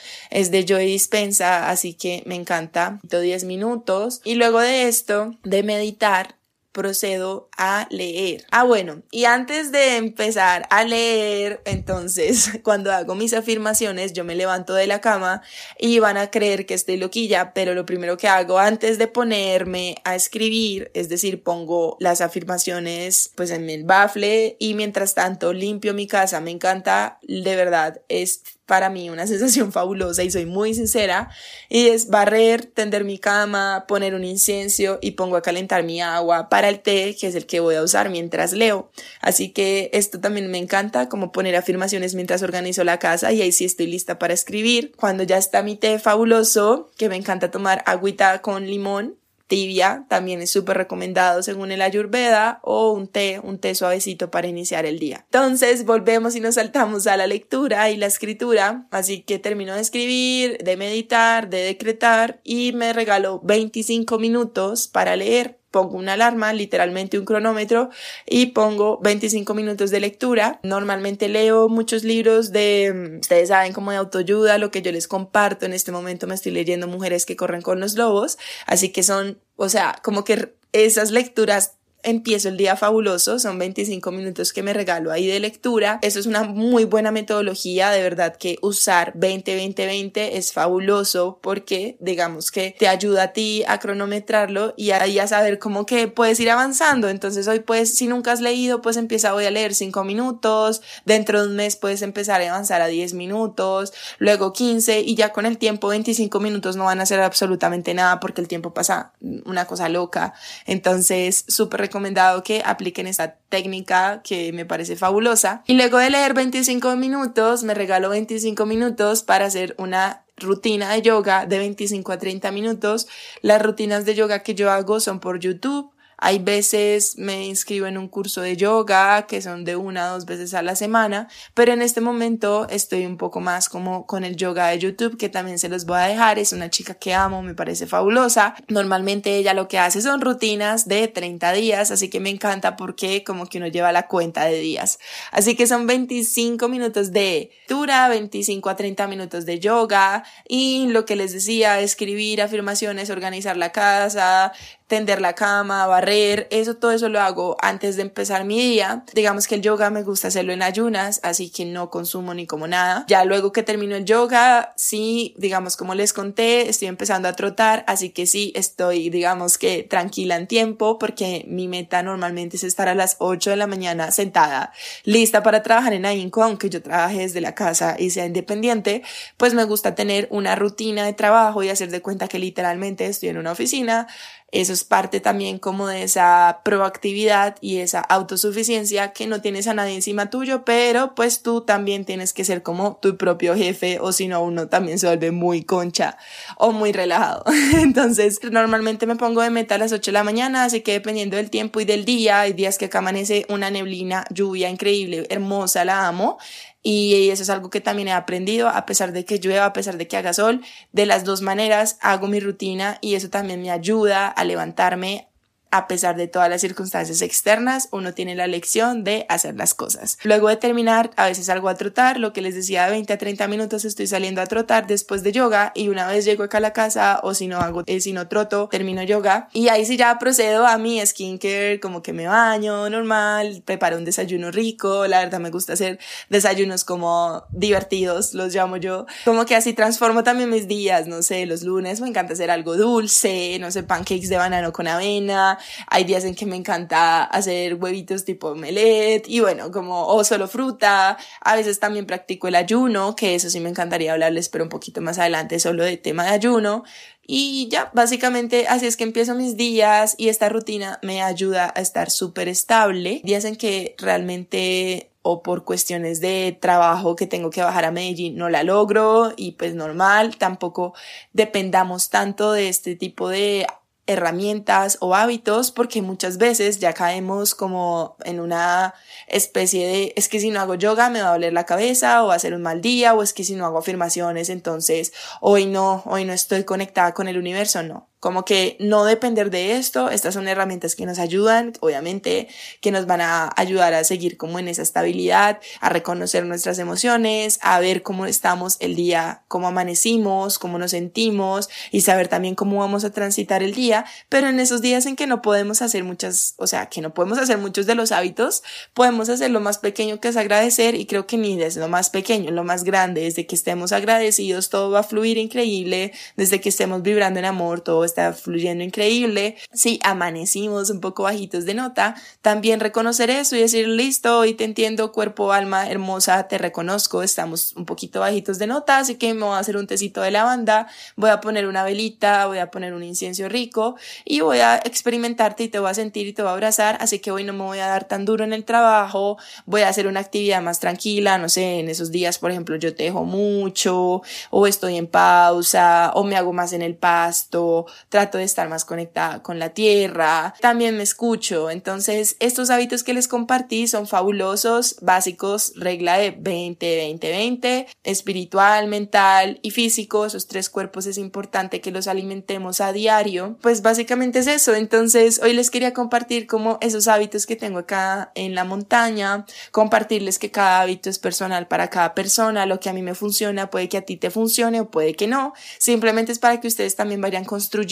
Es 0.49 0.53
de 0.53 0.65
Joy 0.65 0.87
Dispensa, 0.87 1.69
así 1.69 1.93
que 1.93 2.23
me 2.25 2.35
encanta. 2.35 3.01
10 3.03 3.45
minutos. 3.45 4.23
Y 4.25 4.37
luego 4.37 4.61
de 4.61 4.89
esto, 4.89 5.35
de 5.45 5.63
meditar, 5.63 6.37
procedo 6.73 7.51
a 7.59 7.87
leer. 7.91 8.47
Ah, 8.51 8.65
bueno, 8.65 9.03
y 9.11 9.27
antes 9.27 9.73
de 9.73 9.97
empezar 9.97 10.67
a 10.71 10.85
leer, 10.85 11.61
entonces, 11.67 12.53
cuando 12.63 12.93
hago 12.93 13.15
mis 13.15 13.35
afirmaciones, 13.35 14.15
yo 14.15 14.25
me 14.25 14.37
levanto 14.37 14.73
de 14.73 14.87
la 14.87 15.03
cama 15.03 15.43
y 15.79 15.99
van 15.99 16.17
a 16.17 16.31
creer 16.31 16.65
que 16.65 16.73
estoy 16.73 16.97
loquilla, 16.97 17.53
pero 17.53 17.75
lo 17.75 17.85
primero 17.85 18.17
que 18.17 18.29
hago 18.29 18.59
antes 18.59 18.97
de 18.97 19.07
ponerme 19.07 19.97
a 20.05 20.15
escribir, 20.15 20.91
es 20.95 21.11
decir, 21.11 21.43
pongo 21.43 21.99
las 22.01 22.23
afirmaciones 22.23 23.33
pues 23.35 23.51
en 23.51 23.69
el 23.69 23.85
bafle 23.85 24.57
y 24.59 24.73
mientras 24.73 25.15
tanto 25.15 25.53
limpio 25.53 25.93
mi 25.93 26.07
casa, 26.07 26.41
me 26.41 26.53
encanta, 26.53 27.19
de 27.23 27.55
verdad, 27.55 28.01
es 28.09 28.43
para 28.69 28.91
mí 28.91 29.11
una 29.11 29.27
sensación 29.27 29.73
fabulosa 29.79 30.23
y 30.23 30.31
soy 30.31 30.47
muy 30.47 30.75
sincera 30.75 31.31
y 31.69 31.89
es 31.89 32.09
barrer, 32.09 32.67
tender 32.67 33.03
mi 33.03 33.19
cama, 33.19 33.87
poner 33.89 34.15
un 34.15 34.23
incienso 34.23 34.99
y 35.01 35.13
pongo 35.13 35.37
a 35.37 35.43
calentar 35.43 35.83
mi 35.83 36.01
agua 36.01 36.49
para 36.49 36.69
el 36.69 36.81
té 36.81 37.17
que 37.19 37.27
es 37.27 37.35
el 37.35 37.47
que 37.47 37.59
voy 37.59 37.75
a 37.75 37.83
usar 37.83 38.11
mientras 38.11 38.53
leo. 38.53 38.91
Así 39.21 39.51
que 39.51 39.91
esto 39.93 40.21
también 40.21 40.49
me 40.51 40.59
encanta 40.59 41.09
como 41.09 41.33
poner 41.33 41.57
afirmaciones 41.57 42.15
mientras 42.15 42.43
organizo 42.43 42.85
la 42.85 42.99
casa 42.99 43.33
y 43.33 43.43
ahí 43.43 43.51
sí 43.51 43.65
estoy 43.65 43.87
lista 43.87 44.19
para 44.19 44.35
escribir. 44.35 44.93
Cuando 44.97 45.25
ya 45.25 45.39
está 45.39 45.63
mi 45.63 45.75
té 45.75 45.99
fabuloso, 45.99 46.91
que 46.97 47.09
me 47.09 47.17
encanta 47.17 47.51
tomar 47.51 47.83
agüita 47.87 48.43
con 48.43 48.67
limón, 48.67 49.17
tibia, 49.49 50.07
también 50.09 50.41
es 50.41 50.51
súper 50.51 50.77
recomendado 50.77 51.43
según 51.43 51.73
el 51.73 51.83
ayurveda, 51.83 52.61
o 52.63 52.93
un 52.93 53.09
té, 53.09 53.41
un 53.43 53.59
té 53.59 53.75
suavecito 53.75 54.31
para 54.31 54.47
iniciar 54.47 54.87
el 54.87 54.99
día. 54.99 55.25
Entonces 55.25 55.85
volvemos 55.85 56.37
y 56.37 56.41
nos 56.41 56.55
saltamos 56.55 57.07
a 57.07 57.17
la 57.17 57.27
lectura 57.27 57.91
y 57.91 57.97
la 57.97 58.07
escritura, 58.07 58.87
así 58.91 59.23
que 59.23 59.39
termino 59.39 59.75
de 59.75 59.81
escribir, 59.81 60.59
de 60.59 60.77
meditar, 60.77 61.49
de 61.49 61.59
decretar 61.63 62.41
y 62.45 62.73
me 62.73 62.93
regalo 62.93 63.41
25 63.43 64.19
minutos 64.19 64.87
para 64.87 65.17
leer 65.17 65.58
pongo 65.71 65.97
una 65.97 66.15
alarma, 66.15 66.53
literalmente 66.53 67.19
un 67.19 67.25
cronómetro, 67.25 67.91
y 68.27 68.47
pongo 68.47 68.99
25 69.03 69.55
minutos 69.55 69.91
de 69.91 70.01
lectura. 70.01 70.61
Normalmente 70.63 71.29
leo 71.29 71.69
muchos 71.69 72.05
libros 72.05 72.53
de, 72.53 72.93
mm, 72.95 73.21
ustedes 73.21 73.49
saben, 73.49 73.73
como 73.73 73.91
de 73.91 73.99
autoayuda, 73.99 74.59
lo 74.59 74.71
que 74.71 74.83
yo 74.83 74.93
les 74.93 75.09
comparto. 75.09 75.67
En 75.67 75.73
este 75.73 75.93
momento 75.93 76.27
me 76.27 76.35
estoy 76.35 76.53
leyendo 76.53 76.89
Mujeres 76.89 77.27
que 77.27 77.37
corren 77.37 77.63
con 77.63 77.81
los 77.81 77.95
lobos, 77.95 78.39
así 78.67 78.91
que 78.91 79.03
son, 79.03 79.41
o 79.57 79.69
sea, 79.69 80.01
como 80.03 80.25
que 80.25 80.55
esas 80.73 81.11
lecturas 81.11 81.78
empiezo 82.03 82.49
el 82.49 82.57
día 82.57 82.77
fabuloso, 82.77 83.39
son 83.39 83.59
25 83.59 84.11
minutos 84.13 84.53
que 84.53 84.63
me 84.63 84.73
regalo 84.73 85.11
ahí 85.11 85.27
de 85.27 85.41
lectura. 85.41 85.99
Eso 86.03 86.21
es 86.21 86.27
una 86.27 86.45
muy 86.45 86.85
buena 86.85 87.11
metodología, 87.11 87.91
de 87.91 88.03
verdad 88.03 88.37
que 88.37 88.57
usar 88.63 89.15
20-20-20 89.15 90.31
es 90.33 90.53
fabuloso 90.53 91.39
porque 91.43 91.97
digamos 92.01 92.51
que 92.51 92.77
te 92.79 92.87
ayuda 92.89 93.25
a 93.25 93.33
ti 93.33 93.65
a 93.67 93.79
cronometrarlo 93.79 94.75
y 94.77 94.91
a 94.91 95.27
saber 95.27 95.59
cómo 95.59 95.87
que 95.87 96.09
puedes 96.09 96.39
ir 96.41 96.51
avanzando. 96.51 97.09
Entonces 97.09 97.49
hoy 97.49 97.61
pues 97.61 97.97
si 97.97 98.07
nunca 98.07 98.33
has 98.33 98.41
leído 98.41 98.81
pues 98.81 98.97
empieza 98.97 99.35
hoy 99.35 99.47
a 99.47 99.51
leer 99.51 99.75
5 99.75 100.05
minutos, 100.05 100.83
dentro 101.05 101.43
de 101.43 101.49
un 101.49 101.57
mes 101.57 101.77
puedes 101.77 102.03
empezar 102.03 102.41
a 102.41 102.49
avanzar 102.51 102.81
a 102.81 102.87
10 102.87 103.15
minutos, 103.15 103.93
luego 104.19 104.53
15 104.53 105.01
y 105.01 105.15
ya 105.17 105.33
con 105.33 105.47
el 105.47 105.59
tiempo 105.59 105.89
25 105.89 106.39
minutos 106.41 106.77
no 106.77 106.85
van 106.85 107.01
a 107.01 107.03
hacer 107.03 107.21
absolutamente 107.21 107.93
nada 107.95 108.21
porque 108.21 108.41
el 108.41 108.49
tiempo 108.49 108.73
pasa 108.73 109.13
una 109.45 109.67
cosa 109.67 109.89
loca. 109.89 110.35
Entonces 110.67 111.45
súper 111.49 111.88
recomendado 111.89 112.43
que 112.43 112.63
apliquen 112.65 113.07
esta 113.07 113.37
técnica 113.49 114.21
que 114.23 114.53
me 114.53 114.65
parece 114.65 114.97
fabulosa. 114.97 115.63
Y 115.67 115.75
luego 115.75 115.99
de 115.99 116.11
leer 116.11 116.35
25 116.35 116.97
minutos, 116.97 117.65
me 117.65 117.75
regalo 117.75 118.11
25 118.11 118.67
minutos 118.67 119.23
para 119.23 119.47
hacer 119.47 119.75
una 119.79 120.25
rutina 120.37 120.93
de 120.93 121.03
yoga 121.03 121.47
de 121.47 121.59
25 121.59 122.13
a 122.13 122.19
30 122.19 122.53
minutos. 122.53 123.09
Las 123.43 123.63
rutinas 123.63 124.05
de 124.05 124.15
yoga 124.15 124.43
que 124.43 124.55
yo 124.55 124.71
hago 124.71 125.01
son 125.01 125.19
por 125.19 125.41
YouTube 125.41 125.91
hay 126.19 126.41
veces 126.41 127.17
me 127.17 127.47
inscribo 127.47 127.87
en 127.87 127.97
un 127.97 128.09
curso 128.09 128.41
de 128.41 128.57
yoga 128.57 129.27
que 129.27 129.41
son 129.41 129.65
de 129.65 129.77
una 129.77 130.11
o 130.11 130.15
dos 130.15 130.27
veces 130.27 130.53
a 130.53 130.63
la 130.63 130.75
semana, 130.75 131.29
pero 131.55 131.73
en 131.73 131.81
este 131.81 132.01
momento 132.01 132.67
estoy 132.69 133.07
un 133.07 133.17
poco 133.17 133.41
más 133.41 133.69
como 133.69 134.05
con 134.07 134.25
el 134.25 134.37
yoga 134.37 134.69
de 134.69 134.79
YouTube 134.81 135.17
que 135.17 135.29
también 135.29 135.61
se 135.61 135.69
los 135.69 135.87
voy 135.87 135.99
a 135.99 136.07
dejar. 136.07 136.39
Es 136.39 136.53
una 136.53 136.71
chica 136.71 136.95
que 136.95 137.15
amo, 137.15 137.43
me 137.43 137.55
parece 137.55 137.87
fabulosa. 137.87 138.57
Normalmente 138.67 139.37
ella 139.37 139.55
lo 139.55 139.69
que 139.69 139.79
hace 139.79 140.03
son 140.03 140.21
rutinas 140.21 140.89
de 140.89 141.07
30 141.07 141.53
días, 141.53 141.91
así 141.93 142.11
que 142.11 142.19
me 142.19 142.31
encanta 142.31 142.77
porque 142.77 143.23
como 143.23 143.47
que 143.47 143.59
uno 143.59 143.69
lleva 143.69 143.93
la 143.93 144.09
cuenta 144.09 144.45
de 144.45 144.59
días. 144.59 144.99
Así 145.31 145.55
que 145.55 145.69
son 145.69 145.87
25 145.87 146.69
minutos 146.69 147.13
de 147.13 147.51
lectura, 147.69 148.09
25 148.09 148.69
a 148.71 148.77
30 148.77 149.07
minutos 149.07 149.47
de 149.47 149.61
yoga 149.61 150.25
y 150.49 150.89
lo 150.89 151.05
que 151.05 151.15
les 151.15 151.33
decía, 151.33 151.81
escribir 151.81 152.43
afirmaciones, 152.43 153.11
organizar 153.11 153.57
la 153.57 153.71
casa, 153.71 154.53
tender 154.89 155.21
la 155.21 155.35
cama, 155.35 155.87
barrer, 155.87 156.49
eso, 156.51 156.77
todo 156.77 156.91
eso 156.91 157.09
lo 157.09 157.21
hago 157.21 157.57
antes 157.61 157.97
de 157.97 158.03
empezar 158.03 158.45
mi 158.45 158.59
día. 158.59 159.05
Digamos 159.13 159.47
que 159.47 159.55
el 159.55 159.63
yoga 159.63 159.91
me 159.91 160.03
gusta 160.03 160.29
hacerlo 160.29 160.53
en 160.53 160.63
ayunas, 160.63 161.21
así 161.23 161.51
que 161.51 161.67
no 161.67 161.91
consumo 161.91 162.33
ni 162.35 162.47
como 162.47 162.67
nada. 162.67 163.05
Ya 163.07 163.25
luego 163.25 163.53
que 163.53 163.63
termino 163.63 163.95
el 163.97 164.07
yoga, 164.07 164.73
sí, 164.77 165.35
digamos 165.37 165.77
como 165.77 165.95
les 165.95 166.15
conté, 166.15 166.71
estoy 166.71 166.89
empezando 166.89 167.29
a 167.29 167.35
trotar, 167.35 167.85
así 167.87 168.11
que 168.11 168.27
sí, 168.27 168.53
estoy, 168.57 169.11
digamos 169.11 169.59
que 169.59 169.83
tranquila 169.83 170.37
en 170.37 170.47
tiempo, 170.47 170.99
porque 170.99 171.45
mi 171.49 171.69
meta 171.69 172.03
normalmente 172.03 172.57
es 172.57 172.65
estar 172.65 172.89
a 172.89 172.95
las 172.95 173.17
8 173.19 173.51
de 173.51 173.57
la 173.57 173.67
mañana 173.67 174.11
sentada, 174.11 174.73
lista 175.05 175.43
para 175.43 175.63
trabajar 175.63 175.93
en 175.93 176.07
AINCO, 176.07 176.43
aunque 176.43 176.71
yo 176.71 176.83
trabaje 176.83 177.19
desde 177.19 177.43
la 177.43 177.55
casa 177.55 177.97
y 177.99 178.09
sea 178.11 178.25
independiente, 178.25 179.03
pues 179.37 179.53
me 179.53 179.65
gusta 179.65 179.95
tener 179.95 180.29
una 180.31 180.57
rutina 180.57 181.05
de 181.05 181.13
trabajo 181.13 181.63
y 181.63 181.69
hacer 181.69 181.91
de 181.91 182.01
cuenta 182.01 182.27
que 182.27 182.39
literalmente 182.39 183.05
estoy 183.05 183.29
en 183.29 183.37
una 183.37 183.53
oficina, 183.53 184.07
eso 184.51 184.73
es 184.73 184.83
parte 184.83 185.21
también 185.21 185.59
como 185.59 185.87
de 185.89 186.03
esa 186.03 186.61
proactividad 186.65 187.57
y 187.61 187.79
esa 187.79 188.01
autosuficiencia 188.01 189.13
que 189.13 189.27
no 189.27 189.43
tienes 189.43 189.67
a 189.67 189.75
nadie 189.75 189.95
encima 189.95 190.31
tuyo, 190.31 190.65
pero 190.65 191.15
pues 191.15 191.43
tú 191.43 191.61
también 191.61 192.07
tienes 192.07 192.33
que 192.33 192.45
ser 192.45 192.63
como 192.63 192.97
tu 192.97 193.19
propio 193.19 193.55
jefe 193.55 193.99
o 194.01 194.11
si 194.11 194.27
no 194.27 194.43
uno 194.43 194.69
también 194.69 194.99
se 194.99 195.07
vuelve 195.07 195.33
muy 195.33 195.65
concha 195.65 196.17
o 196.57 196.73
muy 196.73 196.93
relajado. 196.93 197.45
Entonces 197.75 198.41
normalmente 198.51 199.07
me 199.07 199.17
pongo 199.17 199.43
de 199.43 199.51
meta 199.51 199.75
a 199.75 199.79
las 199.79 199.93
8 199.93 200.11
de 200.11 200.13
la 200.13 200.25
mañana, 200.25 200.65
así 200.65 200.81
que 200.81 200.93
dependiendo 200.93 201.37
del 201.37 201.51
tiempo 201.51 201.81
y 201.81 201.85
del 201.85 202.07
día, 202.07 202.41
hay 202.41 202.55
días 202.55 202.79
que 202.79 202.87
acá 202.87 203.01
amanece 203.01 203.45
una 203.51 203.71
neblina, 203.71 204.25
lluvia 204.31 204.71
increíble, 204.71 205.27
hermosa, 205.29 205.85
la 205.85 206.09
amo. 206.09 206.39
Y 206.83 207.29
eso 207.31 207.43
es 207.43 207.51
algo 207.51 207.71
que 207.71 207.81
también 207.81 208.09
he 208.09 208.13
aprendido, 208.13 208.69
a 208.69 208.87
pesar 208.87 209.13
de 209.13 209.25
que 209.25 209.39
llueva, 209.39 209.67
a 209.67 209.73
pesar 209.73 209.99
de 209.99 210.07
que 210.07 210.17
haga 210.17 210.33
sol, 210.33 210.63
de 210.93 211.07
las 211.07 211.25
dos 211.25 211.43
maneras 211.43 211.99
hago 212.01 212.29
mi 212.29 212.41
rutina 212.41 212.99
y 213.01 213.15
eso 213.15 213.31
también 213.31 213.61
me 213.61 213.71
ayuda 213.71 214.29
a 214.29 214.45
levantarme, 214.45 215.28
a 215.71 215.87
pesar 215.87 216.17
de 216.17 216.29
todas 216.29 216.49
las 216.49 216.61
circunstancias 216.61 217.23
externas, 217.23 217.89
uno 217.93 218.15
tiene 218.15 218.35
la 218.35 218.47
lección 218.47 219.05
de 219.05 219.27
hacer 219.29 219.55
las 219.57 219.75
cosas. 219.75 220.19
Luego 220.23 220.49
de 220.49 220.57
terminar, 220.57 221.11
a 221.17 221.27
veces 221.27 221.47
salgo 221.47 221.69
a 221.69 221.75
trotar, 221.75 222.19
lo 222.19 222.33
que 222.33 222.41
les 222.41 222.55
decía, 222.55 222.85
de 222.85 222.93
20 222.93 223.13
a 223.13 223.19
30 223.19 223.49
minutos 223.49 223.85
estoy 223.85 224.07
saliendo 224.07 224.41
a 224.41 224.47
trotar 224.47 224.87
después 224.87 225.23
de 225.23 225.33
yoga 225.33 225.73
y 225.75 225.89
una 225.89 226.07
vez 226.07 226.25
llego 226.25 226.45
acá 226.45 226.59
a 226.59 226.61
la 226.61 226.73
casa 226.73 227.21
o 227.23 227.35
si 227.35 227.47
no 227.47 227.59
hago, 227.59 227.83
eh, 227.87 228.01
si 228.01 228.13
no 228.13 228.29
troto, 228.29 228.69
termino 228.71 229.03
yoga 229.03 229.49
y 229.53 229.69
ahí 229.69 229.85
sí 229.85 229.97
ya 229.97 230.19
procedo 230.19 230.67
a 230.67 230.79
mi 230.79 231.05
skincare, 231.05 231.81
como 231.81 232.03
que 232.03 232.13
me 232.13 232.27
baño 232.27 232.89
normal, 232.89 233.63
preparo 233.65 233.99
un 233.99 234.05
desayuno 234.05 234.51
rico, 234.51 235.07
la 235.07 235.21
verdad 235.21 235.41
me 235.41 235.51
gusta 235.51 235.75
hacer 235.75 235.99
desayunos 236.29 236.85
como 236.85 237.45
divertidos, 237.51 238.35
los 238.35 238.55
llamo 238.55 238.77
yo, 238.77 239.07
como 239.25 239.45
que 239.45 239.57
así 239.57 239.73
transformo 239.73 240.23
también 240.23 240.51
mis 240.51 240.69
días, 240.69 241.07
no 241.07 241.23
sé, 241.23 241.47
los 241.47 241.63
lunes 241.63 242.01
me 242.01 242.09
encanta 242.09 242.33
hacer 242.33 242.51
algo 242.51 242.77
dulce, 242.77 243.59
no 243.61 243.71
sé, 243.71 243.83
pancakes 243.83 244.29
de 244.29 244.37
banano 244.37 244.73
con 244.73 244.87
avena, 244.87 245.58
hay 245.87 246.05
días 246.05 246.25
en 246.25 246.35
que 246.35 246.47
me 246.47 246.57
encanta 246.57 247.25
hacer 247.25 247.75
huevitos 247.75 248.25
tipo 248.25 248.49
omelette 248.49 249.29
y 249.29 249.41
bueno, 249.41 249.71
como 249.71 250.07
o 250.07 250.25
solo 250.25 250.49
fruta, 250.49 251.19
a 251.41 251.57
veces 251.57 251.81
también 251.81 252.07
practico 252.07 252.49
el 252.49 252.55
ayuno, 252.55 253.15
que 253.17 253.35
eso 253.35 253.51
sí 253.51 253.61
me 253.61 253.69
encantaría 253.69 254.13
hablarles, 254.13 254.49
pero 254.49 254.65
un 254.65 254.71
poquito 254.71 255.01
más 255.01 255.19
adelante 255.19 255.59
solo 255.59 255.85
de 255.85 255.97
tema 255.97 256.25
de 256.25 256.31
ayuno. 256.31 256.85
Y 257.31 257.69
ya, 257.71 257.91
básicamente 257.93 258.67
así 258.69 258.87
es 258.87 258.97
que 258.97 259.05
empiezo 259.05 259.35
mis 259.35 259.59
días 259.59 260.15
y 260.17 260.31
esta 260.31 260.49
rutina 260.49 260.99
me 261.03 261.21
ayuda 261.23 261.71
a 261.77 261.81
estar 261.83 262.11
súper 262.11 262.49
estable. 262.49 263.21
Días 263.23 263.45
en 263.45 263.57
que 263.57 263.95
realmente 263.99 265.11
o 265.21 265.43
por 265.43 265.65
cuestiones 265.65 266.23
de 266.23 266.57
trabajo 266.59 267.15
que 267.15 267.27
tengo 267.27 267.51
que 267.51 267.63
bajar 267.63 267.85
a 267.85 267.91
Medellín 267.91 268.37
no 268.37 268.49
la 268.49 268.63
logro 268.63 269.35
y 269.37 269.53
pues 269.53 269.75
normal, 269.75 270.39
tampoco 270.39 270.95
dependamos 271.35 272.09
tanto 272.09 272.53
de 272.53 272.71
este 272.71 272.97
tipo 272.97 273.29
de 273.29 273.67
herramientas 274.09 274.99
o 275.01 275.15
hábitos 275.15 275.71
porque 275.71 276.03
muchas 276.03 276.39
veces 276.39 276.81
ya 276.81 276.95
caemos 276.95 277.55
como 277.55 278.17
en 278.25 278.41
una 278.41 278.95
especie 279.29 279.87
de 279.87 280.13
es 280.17 280.29
que 280.29 280.41
si 280.41 280.51
no 280.51 280.61
hago 280.61 280.75
yoga 280.75 281.11
me 281.11 281.21
va 281.23 281.29
a 281.29 281.33
doler 281.33 281.53
la 281.53 281.67
cabeza 281.67 282.25
o 282.25 282.29
va 282.29 282.35
a 282.35 282.39
ser 282.39 282.55
un 282.55 282.63
mal 282.63 282.81
día 282.81 283.15
o 283.15 283.23
es 283.23 283.33
que 283.33 283.45
si 283.45 283.55
no 283.55 283.67
hago 283.67 283.79
afirmaciones 283.79 284.49
entonces 284.49 285.13
hoy 285.41 285.67
no, 285.67 286.03
hoy 286.07 286.25
no 286.25 286.33
estoy 286.33 286.65
conectada 286.65 287.15
con 287.15 287.29
el 287.29 287.39
universo, 287.39 287.83
no. 287.83 288.08
Como 288.21 288.45
que 288.45 288.77
no 288.81 289.05
depender 289.05 289.51
de 289.51 289.77
esto, 289.77 290.11
estas 290.11 290.35
son 290.35 290.49
herramientas 290.49 290.95
que 290.95 291.07
nos 291.07 291.19
ayudan, 291.19 291.73
obviamente, 291.81 292.49
que 292.81 292.91
nos 292.91 293.07
van 293.07 293.21
a 293.21 293.51
ayudar 293.57 293.95
a 293.95 294.05
seguir 294.05 294.37
como 294.37 294.59
en 294.59 294.69
esa 294.69 294.83
estabilidad, 294.83 295.61
a 295.81 295.89
reconocer 295.89 296.45
nuestras 296.45 296.79
emociones, 296.79 297.59
a 297.63 297.79
ver 297.81 298.03
cómo 298.03 298.27
estamos 298.27 298.77
el 298.81 298.97
día, 298.97 299.43
cómo 299.49 299.69
amanecimos, 299.69 300.59
cómo 300.59 300.79
nos 300.79 300.91
sentimos 300.91 301.69
y 301.93 302.01
saber 302.01 302.29
también 302.29 302.55
cómo 302.55 302.79
vamos 302.79 303.05
a 303.05 303.11
transitar 303.11 303.63
el 303.63 303.75
día, 303.75 304.05
pero 304.29 304.49
en 304.49 304.59
esos 304.61 304.81
días 304.81 305.07
en 305.07 305.17
que 305.17 305.27
no 305.27 305.43
podemos 305.43 305.83
hacer 305.83 306.05
muchas, 306.05 306.55
o 306.57 306.67
sea, 306.67 306.87
que 306.87 307.01
no 307.01 307.15
podemos 307.15 307.39
hacer 307.39 307.59
muchos 307.59 307.87
de 307.87 307.95
los 307.95 308.13
hábitos, 308.13 308.63
podemos 308.95 309.29
hacer 309.29 309.51
lo 309.51 309.61
más 309.61 309.79
pequeño 309.79 310.21
que 310.21 310.29
es 310.29 310.37
agradecer 310.37 310.95
y 310.95 311.07
creo 311.07 311.27
que 311.27 311.37
ni 311.37 311.57
desde 311.57 311.81
lo 311.81 311.89
más 311.89 312.11
pequeño, 312.11 312.51
lo 312.51 312.65
más 312.65 312.85
grande, 312.85 313.23
desde 313.23 313.47
que 313.47 313.55
estemos 313.55 313.93
agradecidos, 313.93 314.71
todo 314.71 314.91
va 314.91 315.01
a 315.01 315.03
fluir 315.05 315.39
increíble, 315.39 316.13
desde 316.37 316.61
que 316.61 316.69
estemos 316.69 317.03
vibrando 317.03 317.39
en 317.39 317.47
amor, 317.47 317.81
todo 317.81 318.05
está 318.09 318.33
fluyendo 318.33 318.83
increíble. 318.83 319.57
Si 319.73 320.01
amanecimos 320.03 320.91
un 320.91 321.01
poco 321.01 321.23
bajitos 321.23 321.65
de 321.65 321.75
nota, 321.75 322.15
también 322.43 322.81
reconocer 322.81 323.31
eso 323.31 323.57
y 323.57 323.61
decir, 323.61 323.87
listo, 323.87 324.39
hoy 324.39 324.55
te 324.55 324.65
entiendo, 324.65 325.13
cuerpo, 325.13 325.53
alma, 325.53 325.89
hermosa, 325.89 326.49
te 326.49 326.59
reconozco, 326.59 327.23
estamos 327.23 327.75
un 327.77 327.85
poquito 327.85 328.21
bajitos 328.21 328.59
de 328.59 328.67
nota, 328.67 328.99
así 328.99 329.17
que 329.17 329.35
me 329.35 329.45
voy 329.45 329.55
a 329.55 329.59
hacer 329.59 329.77
un 329.77 329.87
tecito 329.87 330.21
de 330.23 330.31
lavanda, 330.31 330.89
voy 331.17 331.31
a 331.31 331.41
poner 331.41 331.67
una 331.67 331.85
velita, 331.85 332.47
voy 332.47 332.59
a 332.59 332.71
poner 332.71 332.95
un 332.95 333.03
incienso 333.03 333.49
rico 333.49 333.97
y 334.25 334.41
voy 334.41 334.59
a 334.59 334.77
experimentarte 334.77 335.65
y 335.65 335.69
te 335.69 335.79
voy 335.79 335.91
a 335.91 335.95
sentir 335.95 336.27
y 336.27 336.33
te 336.33 336.43
voy 336.43 336.51
a 336.51 336.53
abrazar, 336.55 336.99
así 337.01 337.19
que 337.19 337.31
hoy 337.31 337.45
no 337.45 337.53
me 337.53 337.65
voy 337.65 337.79
a 337.79 337.87
dar 337.87 338.05
tan 338.07 338.25
duro 338.25 338.45
en 338.45 338.53
el 338.53 338.65
trabajo, 338.65 339.39
voy 339.67 339.83
a 339.83 339.89
hacer 339.89 340.07
una 340.07 340.21
actividad 340.21 340.63
más 340.63 340.81
tranquila, 340.81 341.39
no 341.39 341.49
sé, 341.49 341.81
en 341.81 341.89
esos 341.89 342.11
días, 342.11 342.39
por 342.39 342.51
ejemplo, 342.51 342.77
yo 342.77 342.95
tejo 342.95 343.25
mucho 343.25 344.23
o 344.51 344.67
estoy 344.67 344.97
en 344.97 345.07
pausa 345.07 346.13
o 346.15 346.25
me 346.25 346.37
hago 346.37 346.53
más 346.53 346.73
en 346.73 346.83
el 346.83 346.97
pasto, 346.97 347.87
trato 348.09 348.39
de 348.39 348.45
estar 348.45 348.69
más 348.69 348.85
conectada 348.85 349.43
con 349.43 349.59
la 349.59 349.71
tierra, 349.71 350.55
también 350.61 350.97
me 350.97 351.03
escucho. 351.03 351.71
Entonces, 351.71 352.37
estos 352.41 352.71
hábitos 352.71 353.03
que 353.03 353.15
les 353.15 353.29
compartí 353.29 353.87
son 353.87 354.07
fabulosos, 354.07 354.97
básicos, 355.01 355.73
regla 355.77 356.19
de 356.19 356.31
20, 356.31 356.97
20, 356.97 357.31
20, 357.31 357.87
espiritual, 358.05 358.89
mental 358.89 359.59
y 359.63 359.71
físico, 359.71 360.27
esos 360.27 360.47
tres 360.47 360.71
cuerpos 360.71 361.07
es 361.07 361.19
importante 361.19 361.81
que 361.81 361.91
los 361.91 362.07
alimentemos 362.07 362.81
a 362.81 362.93
diario. 362.93 363.57
Pues 363.61 363.83
básicamente 363.83 364.41
es 364.41 364.47
eso. 364.47 364.75
Entonces, 364.75 365.41
hoy 365.43 365.53
les 365.53 365.71
quería 365.71 365.93
compartir 365.93 366.47
como 366.47 366.79
esos 366.81 367.09
hábitos 367.09 367.47
que 367.47 367.57
tengo 367.57 367.79
acá 367.79 368.33
en 368.35 368.55
la 368.55 368.65
montaña, 368.65 369.45
compartirles 369.71 370.39
que 370.39 370.51
cada 370.51 370.81
hábito 370.81 371.11
es 371.11 371.19
personal 371.19 371.69
para 371.69 371.91
cada 371.91 372.15
persona, 372.15 372.67
lo 372.67 372.81
que 372.81 372.89
a 372.89 372.93
mí 372.93 373.03
me 373.03 373.15
funciona 373.15 373.71
puede 373.71 373.89
que 373.89 373.99
a 373.99 374.03
ti 374.03 374.17
te 374.17 374.31
funcione 374.31 374.81
o 374.81 374.91
puede 374.91 375.15
que 375.15 375.27
no. 375.27 375.53
Simplemente 375.79 376.33
es 376.33 376.39
para 376.39 376.61
que 376.61 376.69
ustedes 376.69 376.97
también 376.97 377.21
vayan 377.21 377.45
construyendo 377.45 377.88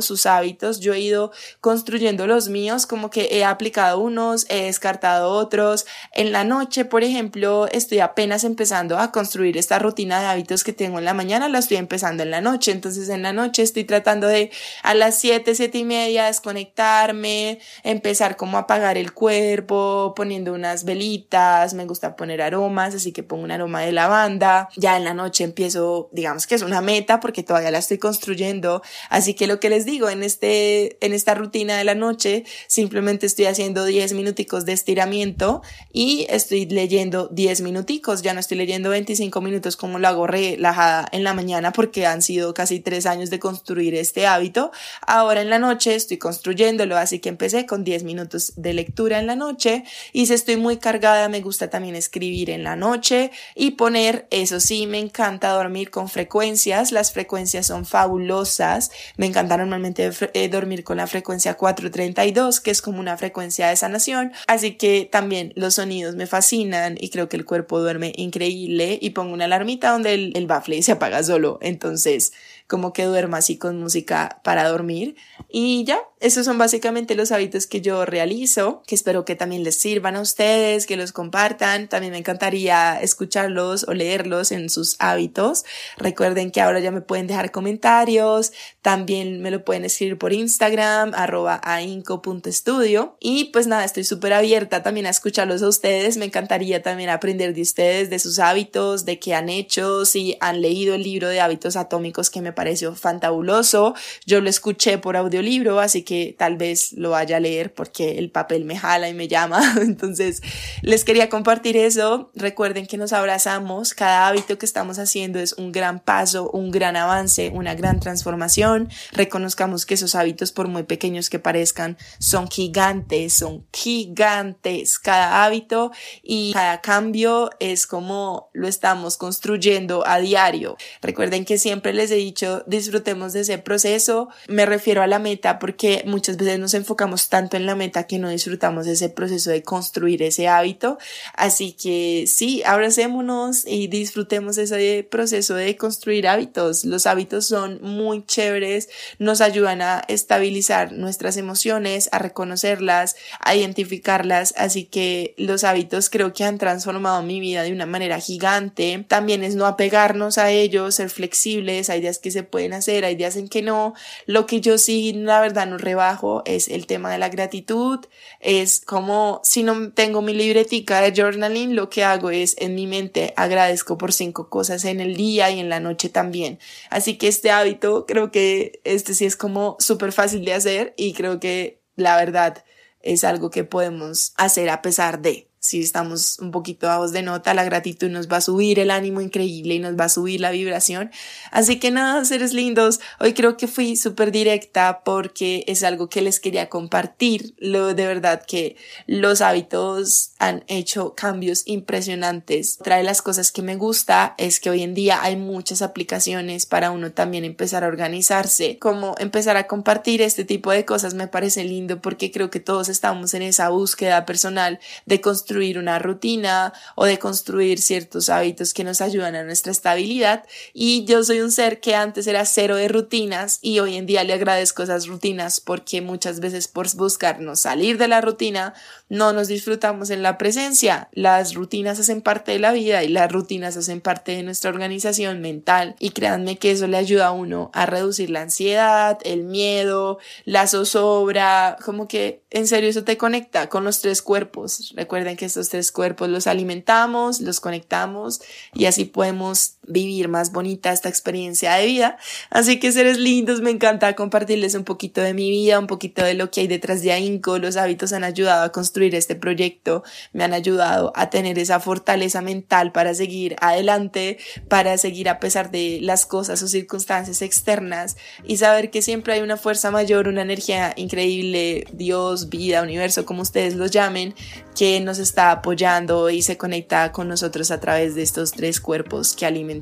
sus 0.00 0.26
hábitos, 0.26 0.80
yo 0.80 0.94
he 0.94 1.00
ido 1.00 1.32
construyendo 1.60 2.26
los 2.26 2.48
míos, 2.48 2.86
como 2.86 3.10
que 3.10 3.28
he 3.30 3.44
aplicado 3.44 4.00
unos, 4.00 4.46
he 4.48 4.64
descartado 4.64 5.30
otros. 5.30 5.86
En 6.12 6.32
la 6.32 6.44
noche, 6.44 6.84
por 6.84 7.04
ejemplo, 7.04 7.66
estoy 7.70 8.00
apenas 8.00 8.44
empezando 8.44 8.98
a 8.98 9.12
construir 9.12 9.56
esta 9.56 9.78
rutina 9.78 10.20
de 10.20 10.26
hábitos 10.26 10.64
que 10.64 10.72
tengo 10.72 10.98
en 10.98 11.04
la 11.04 11.14
mañana, 11.14 11.48
la 11.48 11.58
estoy 11.58 11.76
empezando 11.76 12.22
en 12.22 12.30
la 12.30 12.40
noche. 12.40 12.72
Entonces 12.72 13.08
en 13.08 13.22
la 13.22 13.32
noche 13.32 13.62
estoy 13.62 13.84
tratando 13.84 14.26
de 14.26 14.50
a 14.82 14.94
las 14.94 15.18
7, 15.18 15.54
7 15.54 15.78
y 15.78 15.84
media 15.84 16.26
desconectarme, 16.26 17.58
empezar 17.82 18.36
como 18.36 18.56
a 18.56 18.60
apagar 18.62 18.98
el 18.98 19.12
cuerpo, 19.12 20.12
poniendo 20.16 20.52
unas 20.52 20.84
velitas, 20.84 21.74
me 21.74 21.86
gusta 21.86 22.16
poner 22.16 22.42
aromas, 22.42 22.94
así 22.94 23.12
que 23.12 23.22
pongo 23.22 23.44
un 23.44 23.50
aroma 23.50 23.82
de 23.82 23.92
lavanda. 23.92 24.68
Ya 24.76 24.96
en 24.96 25.04
la 25.04 25.14
noche 25.14 25.44
empiezo, 25.44 26.08
digamos 26.12 26.46
que 26.46 26.54
es 26.54 26.62
una 26.62 26.80
meta 26.80 27.20
porque 27.20 27.42
todavía 27.42 27.70
la 27.70 27.78
estoy 27.78 27.98
construyendo, 27.98 28.82
así 29.10 29.34
que 29.36 29.46
lo 29.46 29.60
que 29.60 29.70
les 29.70 29.84
digo, 29.84 30.08
en, 30.08 30.22
este, 30.22 31.04
en 31.04 31.12
esta 31.12 31.34
rutina 31.34 31.78
de 31.78 31.84
la 31.84 31.94
noche 31.94 32.44
simplemente 32.66 33.26
estoy 33.26 33.44
haciendo 33.46 33.84
10 33.84 34.14
minuticos 34.14 34.64
de 34.64 34.72
estiramiento 34.72 35.62
y 35.92 36.26
estoy 36.28 36.66
leyendo 36.66 37.28
10 37.28 37.60
minuticos, 37.60 38.22
ya 38.22 38.34
no 38.34 38.40
estoy 38.40 38.58
leyendo 38.58 38.90
25 38.90 39.40
minutos 39.40 39.76
como 39.76 39.98
lo 39.98 40.08
hago 40.08 40.26
relajada 40.26 41.08
en 41.12 41.22
la 41.24 41.34
mañana 41.34 41.72
porque 41.72 42.06
han 42.06 42.22
sido 42.22 42.54
casi 42.54 42.80
tres 42.80 43.06
años 43.06 43.30
de 43.30 43.38
construir 43.38 43.94
este 43.94 44.26
hábito. 44.26 44.72
Ahora 45.06 45.40
en 45.40 45.50
la 45.50 45.58
noche 45.58 45.94
estoy 45.94 46.18
construyéndolo, 46.18 46.96
así 46.96 47.20
que 47.20 47.28
empecé 47.28 47.66
con 47.66 47.84
10 47.84 48.04
minutos 48.04 48.54
de 48.56 48.72
lectura 48.72 49.18
en 49.18 49.26
la 49.26 49.36
noche. 49.36 49.84
Y 50.12 50.26
si 50.26 50.34
estoy 50.34 50.56
muy 50.56 50.78
cargada 50.78 51.28
me 51.28 51.40
gusta 51.40 51.70
también 51.70 51.94
escribir 51.94 52.50
en 52.50 52.64
la 52.64 52.76
noche 52.76 53.30
y 53.54 53.72
poner, 53.72 54.26
eso 54.30 54.60
sí, 54.60 54.86
me 54.86 54.98
encanta 54.98 55.50
dormir 55.50 55.90
con 55.90 56.08
frecuencias, 56.08 56.92
las 56.92 57.12
frecuencias 57.12 57.66
son 57.66 57.84
fabulosas, 57.86 58.90
encantaron 59.26 59.70
normalmente 59.70 60.10
eh, 60.34 60.48
dormir 60.48 60.84
con 60.84 60.96
la 60.96 61.06
frecuencia 61.06 61.54
432, 61.54 62.60
que 62.60 62.70
es 62.70 62.82
como 62.82 63.00
una 63.00 63.16
frecuencia 63.16 63.68
de 63.68 63.76
sanación. 63.76 64.32
Así 64.46 64.72
que 64.72 65.08
también 65.10 65.52
los 65.56 65.74
sonidos 65.74 66.16
me 66.16 66.26
fascinan 66.26 66.96
y 66.98 67.10
creo 67.10 67.28
que 67.28 67.36
el 67.36 67.44
cuerpo 67.44 67.80
duerme 67.80 68.12
increíble 68.16 68.98
y 69.00 69.10
pongo 69.10 69.34
una 69.34 69.44
alarmita 69.44 69.90
donde 69.90 70.14
el, 70.14 70.32
el 70.34 70.82
se 70.82 70.92
apaga 70.92 71.22
solo. 71.22 71.58
Entonces, 71.60 72.32
como 72.66 72.92
que 72.92 73.04
duerma 73.04 73.38
así 73.38 73.58
con 73.58 73.78
música 73.80 74.40
para 74.42 74.68
dormir. 74.68 75.16
Y 75.48 75.84
ya, 75.84 76.00
esos 76.18 76.44
son 76.44 76.58
básicamente 76.58 77.14
los 77.14 77.30
hábitos 77.30 77.66
que 77.66 77.80
yo 77.80 78.04
realizo, 78.04 78.82
que 78.86 78.94
espero 78.94 79.24
que 79.24 79.36
también 79.36 79.62
les 79.62 79.76
sirvan 79.76 80.16
a 80.16 80.20
ustedes, 80.20 80.86
que 80.86 80.96
los 80.96 81.12
compartan. 81.12 81.88
También 81.88 82.12
me 82.12 82.18
encantaría 82.18 83.00
escucharlos 83.00 83.84
o 83.86 83.94
leerlos 83.94 84.50
en 84.50 84.68
sus 84.68 84.96
hábitos. 84.98 85.64
Recuerden 85.98 86.50
que 86.50 86.60
ahora 86.60 86.80
ya 86.80 86.90
me 86.90 87.02
pueden 87.02 87.26
dejar 87.26 87.52
comentarios, 87.52 88.52
también 88.82 89.42
me 89.42 89.50
lo 89.50 89.64
pueden 89.64 89.84
escribir 89.84 90.18
por 90.18 90.32
Instagram, 90.32 91.12
arroba 91.14 91.60
ainco.studio. 91.62 93.16
Y 93.20 93.44
pues 93.52 93.66
nada, 93.66 93.84
estoy 93.84 94.04
súper 94.04 94.32
abierta 94.32 94.82
también 94.82 95.06
a 95.06 95.10
escucharlos 95.10 95.62
a 95.62 95.68
ustedes. 95.68 96.16
Me 96.16 96.24
encantaría 96.24 96.82
también 96.82 97.10
aprender 97.10 97.54
de 97.54 97.62
ustedes, 97.62 98.10
de 98.10 98.18
sus 98.18 98.38
hábitos, 98.38 99.04
de 99.04 99.20
qué 99.20 99.34
han 99.34 99.48
hecho, 99.48 100.04
si 100.04 100.36
han 100.40 100.60
leído 100.60 100.94
el 100.94 101.02
libro 101.02 101.28
de 101.28 101.40
hábitos 101.40 101.76
atómicos 101.76 102.30
que 102.30 102.40
me 102.40 102.55
pareció 102.56 102.96
fantabuloso. 102.96 103.94
Yo 104.26 104.40
lo 104.40 104.50
escuché 104.50 104.98
por 104.98 105.16
audiolibro, 105.16 105.78
así 105.78 106.02
que 106.02 106.34
tal 106.36 106.56
vez 106.56 106.92
lo 106.94 107.10
vaya 107.10 107.36
a 107.36 107.40
leer 107.40 107.72
porque 107.72 108.18
el 108.18 108.32
papel 108.32 108.64
me 108.64 108.76
jala 108.76 109.08
y 109.08 109.14
me 109.14 109.28
llama. 109.28 109.60
Entonces, 109.80 110.42
les 110.82 111.04
quería 111.04 111.28
compartir 111.28 111.76
eso. 111.76 112.32
Recuerden 112.34 112.88
que 112.88 112.96
nos 112.96 113.12
abrazamos. 113.12 113.94
Cada 113.94 114.26
hábito 114.26 114.58
que 114.58 114.66
estamos 114.66 114.98
haciendo 114.98 115.38
es 115.38 115.52
un 115.52 115.70
gran 115.70 116.00
paso, 116.00 116.50
un 116.50 116.72
gran 116.72 116.96
avance, 116.96 117.52
una 117.54 117.76
gran 117.76 118.00
transformación. 118.00 118.88
Reconozcamos 119.12 119.86
que 119.86 119.94
esos 119.94 120.16
hábitos, 120.16 120.50
por 120.50 120.66
muy 120.66 120.82
pequeños 120.82 121.30
que 121.30 121.38
parezcan, 121.38 121.96
son 122.18 122.48
gigantes, 122.48 123.34
son 123.34 123.66
gigantes. 123.72 124.98
Cada 124.98 125.44
hábito 125.44 125.92
y 126.22 126.52
cada 126.54 126.80
cambio 126.80 127.50
es 127.60 127.86
como 127.86 128.50
lo 128.52 128.66
estamos 128.66 129.16
construyendo 129.16 130.06
a 130.06 130.18
diario. 130.18 130.76
Recuerden 131.02 131.44
que 131.44 131.58
siempre 131.58 131.92
les 131.92 132.10
he 132.10 132.16
dicho 132.16 132.45
disfrutemos 132.66 133.32
de 133.32 133.40
ese 133.40 133.58
proceso. 133.58 134.28
Me 134.48 134.66
refiero 134.66 135.02
a 135.02 135.06
la 135.06 135.18
meta 135.18 135.58
porque 135.58 136.02
muchas 136.06 136.36
veces 136.36 136.58
nos 136.58 136.74
enfocamos 136.74 137.28
tanto 137.28 137.56
en 137.56 137.66
la 137.66 137.74
meta 137.74 138.06
que 138.06 138.18
no 138.18 138.28
disfrutamos 138.28 138.86
ese 138.86 139.08
proceso 139.08 139.50
de 139.50 139.62
construir 139.62 140.22
ese 140.22 140.48
hábito. 140.48 140.98
Así 141.34 141.72
que 141.72 142.24
sí, 142.26 142.62
abracémonos 142.64 143.66
y 143.66 143.88
disfrutemos 143.88 144.58
ese 144.58 145.06
proceso 145.08 145.54
de 145.54 145.76
construir 145.76 146.28
hábitos. 146.28 146.84
Los 146.84 147.06
hábitos 147.06 147.46
son 147.46 147.80
muy 147.82 148.24
chéveres, 148.24 148.88
nos 149.18 149.40
ayudan 149.40 149.82
a 149.82 150.02
estabilizar 150.08 150.92
nuestras 150.92 151.36
emociones, 151.36 152.08
a 152.12 152.18
reconocerlas, 152.18 153.16
a 153.40 153.54
identificarlas. 153.54 154.54
Así 154.56 154.84
que 154.84 155.34
los 155.36 155.64
hábitos 155.64 156.10
creo 156.10 156.32
que 156.32 156.44
han 156.44 156.58
transformado 156.58 157.22
mi 157.22 157.40
vida 157.40 157.62
de 157.62 157.72
una 157.72 157.86
manera 157.86 158.20
gigante. 158.20 159.04
También 159.08 159.44
es 159.44 159.54
no 159.54 159.66
apegarnos 159.66 160.38
a 160.38 160.50
ellos, 160.50 160.94
ser 160.94 161.10
flexibles. 161.10 161.90
Hay 161.90 162.00
días 162.00 162.18
que 162.18 162.30
se 162.36 162.42
pueden 162.42 162.74
hacer, 162.74 163.04
hay 163.04 163.16
días 163.16 163.36
en 163.36 163.48
que 163.48 163.62
no. 163.62 163.94
Lo 164.26 164.46
que 164.46 164.60
yo 164.60 164.78
sí, 164.78 165.12
la 165.14 165.40
verdad, 165.40 165.66
no 165.66 165.78
rebajo 165.78 166.42
es 166.44 166.68
el 166.68 166.86
tema 166.86 167.10
de 167.10 167.18
la 167.18 167.30
gratitud. 167.30 168.04
Es 168.40 168.82
como 168.84 169.40
si 169.42 169.62
no 169.62 169.92
tengo 169.92 170.20
mi 170.20 170.34
libretica 170.34 171.00
de 171.00 171.12
journaling, 171.14 171.74
lo 171.74 171.88
que 171.88 172.04
hago 172.04 172.30
es 172.30 172.56
en 172.58 172.74
mi 172.74 172.86
mente 172.86 173.32
agradezco 173.36 173.96
por 173.96 174.12
cinco 174.12 174.48
cosas 174.50 174.84
en 174.84 175.00
el 175.00 175.16
día 175.16 175.50
y 175.50 175.60
en 175.60 175.68
la 175.68 175.80
noche 175.80 176.08
también. 176.08 176.58
Así 176.90 177.16
que 177.16 177.28
este 177.28 177.50
hábito 177.50 178.06
creo 178.06 178.30
que 178.30 178.80
este 178.84 179.14
sí 179.14 179.24
es 179.24 179.36
como 179.36 179.76
súper 179.78 180.12
fácil 180.12 180.44
de 180.44 180.54
hacer 180.54 180.94
y 180.96 181.14
creo 181.14 181.40
que 181.40 181.80
la 181.96 182.16
verdad 182.16 182.64
es 183.00 183.24
algo 183.24 183.50
que 183.50 183.64
podemos 183.64 184.32
hacer 184.36 184.68
a 184.68 184.82
pesar 184.82 185.20
de. 185.22 185.45
Si 185.58 185.80
estamos 185.80 186.38
un 186.38 186.50
poquito 186.50 186.86
bajos 186.86 187.12
de 187.12 187.22
nota, 187.22 187.54
la 187.54 187.64
gratitud 187.64 188.08
nos 188.08 188.30
va 188.30 188.36
a 188.36 188.40
subir 188.40 188.78
el 188.78 188.90
ánimo 188.90 189.20
increíble 189.20 189.74
y 189.74 189.78
nos 189.78 189.98
va 189.98 190.04
a 190.04 190.08
subir 190.08 190.40
la 190.40 190.50
vibración. 190.50 191.10
Así 191.50 191.78
que 191.78 191.90
nada, 191.90 192.24
seres 192.24 192.52
lindos, 192.52 193.00
hoy 193.18 193.34
creo 193.34 193.56
que 193.56 193.66
fui 193.66 193.96
súper 193.96 194.30
directa 194.30 195.02
porque 195.04 195.64
es 195.66 195.82
algo 195.82 196.08
que 196.08 196.22
les 196.22 196.38
quería 196.38 196.68
compartir. 196.68 197.54
Lo 197.58 197.94
de 197.94 198.06
verdad 198.06 198.44
que 198.46 198.76
los 199.06 199.40
hábitos 199.40 200.32
han 200.38 200.64
hecho 200.68 201.14
cambios 201.14 201.62
impresionantes. 201.66 202.78
Otra 202.80 202.98
de 202.98 203.02
las 203.02 203.22
cosas 203.22 203.50
que 203.50 203.62
me 203.62 203.76
gusta 203.76 204.34
es 204.38 204.60
que 204.60 204.70
hoy 204.70 204.82
en 204.82 204.94
día 204.94 205.22
hay 205.22 205.36
muchas 205.36 205.82
aplicaciones 205.82 206.66
para 206.66 206.90
uno 206.90 207.12
también 207.12 207.44
empezar 207.44 207.82
a 207.82 207.88
organizarse, 207.88 208.78
como 208.78 209.14
empezar 209.18 209.56
a 209.56 209.66
compartir 209.66 210.22
este 210.22 210.44
tipo 210.44 210.70
de 210.70 210.84
cosas 210.84 211.14
me 211.14 211.26
parece 211.26 211.64
lindo 211.64 212.00
porque 212.00 212.30
creo 212.30 212.50
que 212.50 212.60
todos 212.60 212.88
estamos 212.88 213.34
en 213.34 213.42
esa 213.42 213.68
búsqueda 213.70 214.24
personal 214.26 214.78
de 215.06 215.20
construir 215.20 215.45
una 215.54 215.98
rutina 215.98 216.72
o 216.94 217.04
de 217.04 217.18
construir 217.18 217.80
ciertos 217.80 218.28
hábitos 218.28 218.74
que 218.74 218.84
nos 218.84 219.00
ayudan 219.00 219.34
a 219.34 219.44
nuestra 219.44 219.72
estabilidad. 219.72 220.44
Y 220.72 221.04
yo 221.04 221.22
soy 221.24 221.40
un 221.40 221.50
ser 221.50 221.80
que 221.80 221.94
antes 221.94 222.26
era 222.26 222.44
cero 222.44 222.76
de 222.76 222.88
rutinas 222.88 223.58
y 223.62 223.78
hoy 223.78 223.96
en 223.96 224.06
día 224.06 224.24
le 224.24 224.32
agradezco 224.32 224.82
esas 224.82 225.06
rutinas 225.06 225.60
porque 225.60 226.00
muchas 226.00 226.40
veces 226.40 226.68
por 226.68 226.86
buscarnos 226.94 227.60
salir 227.60 227.98
de 227.98 228.08
la 228.08 228.20
rutina 228.20 228.74
no 229.08 229.32
nos 229.32 229.48
disfrutamos 229.48 230.10
en 230.10 230.22
la 230.22 230.36
presencia. 230.38 231.08
Las 231.12 231.54
rutinas 231.54 231.98
hacen 231.98 232.22
parte 232.22 232.52
de 232.52 232.58
la 232.58 232.72
vida 232.72 233.04
y 233.04 233.08
las 233.08 233.30
rutinas 233.30 233.76
hacen 233.76 234.00
parte 234.00 234.32
de 234.32 234.42
nuestra 234.42 234.70
organización 234.70 235.40
mental 235.40 235.96
y 235.98 236.10
créanme 236.10 236.58
que 236.58 236.70
eso 236.72 236.86
le 236.86 236.96
ayuda 236.96 237.28
a 237.28 237.32
uno 237.32 237.70
a 237.72 237.86
reducir 237.86 238.30
la 238.30 238.42
ansiedad, 238.42 239.18
el 239.24 239.44
miedo, 239.44 240.18
la 240.44 240.66
zozobra, 240.66 241.76
como 241.84 242.08
que 242.08 242.42
en 242.50 242.66
serio 242.66 242.90
eso 242.90 243.04
te 243.04 243.16
conecta 243.16 243.68
con 243.68 243.84
los 243.84 244.00
tres 244.00 244.22
cuerpos. 244.22 244.92
Recuerden 244.96 245.35
que 245.36 245.44
estos 245.44 245.68
tres 245.68 245.92
cuerpos 245.92 246.28
los 246.28 246.46
alimentamos, 246.46 247.40
los 247.40 247.60
conectamos 247.60 248.40
y 248.74 248.86
así 248.86 249.04
podemos 249.04 249.75
vivir 249.88 250.28
más 250.28 250.52
bonita 250.52 250.92
esta 250.92 251.08
experiencia 251.08 251.74
de 251.74 251.86
vida. 251.86 252.16
Así 252.50 252.78
que 252.78 252.92
seres 252.92 253.18
lindos, 253.18 253.60
me 253.60 253.70
encanta 253.70 254.14
compartirles 254.16 254.74
un 254.74 254.84
poquito 254.84 255.20
de 255.20 255.34
mi 255.34 255.50
vida, 255.50 255.78
un 255.78 255.86
poquito 255.86 256.24
de 256.24 256.34
lo 256.34 256.50
que 256.50 256.62
hay 256.62 256.66
detrás 256.66 257.02
de 257.02 257.12
AINCO. 257.12 257.58
Los 257.58 257.76
hábitos 257.76 258.12
han 258.12 258.24
ayudado 258.24 258.64
a 258.64 258.72
construir 258.72 259.14
este 259.14 259.36
proyecto, 259.36 260.02
me 260.32 260.44
han 260.44 260.54
ayudado 260.54 261.12
a 261.14 261.30
tener 261.30 261.58
esa 261.58 261.80
fortaleza 261.80 262.42
mental 262.42 262.92
para 262.92 263.14
seguir 263.14 263.56
adelante, 263.60 264.38
para 264.68 264.98
seguir 264.98 265.28
a 265.28 265.38
pesar 265.38 265.70
de 265.70 265.98
las 266.02 266.26
cosas 266.26 266.62
o 266.62 266.68
circunstancias 266.68 267.42
externas 267.42 268.16
y 268.44 268.56
saber 268.56 268.90
que 268.90 269.02
siempre 269.02 269.34
hay 269.34 269.40
una 269.40 269.56
fuerza 269.56 269.90
mayor, 269.90 270.28
una 270.28 270.42
energía 270.42 270.92
increíble, 270.96 271.86
Dios, 271.92 272.48
vida, 272.48 272.82
universo, 272.82 273.24
como 273.24 273.42
ustedes 273.42 273.74
lo 273.74 273.86
llamen, 273.86 274.34
que 274.76 275.00
nos 275.00 275.18
está 275.18 275.50
apoyando 275.50 276.28
y 276.30 276.42
se 276.42 276.56
conecta 276.56 277.12
con 277.12 277.28
nosotros 277.28 277.70
a 277.70 277.80
través 277.80 278.14
de 278.14 278.22
estos 278.22 278.52
tres 278.52 278.80
cuerpos 278.80 279.34
que 279.34 279.46
alimentan 279.46 279.75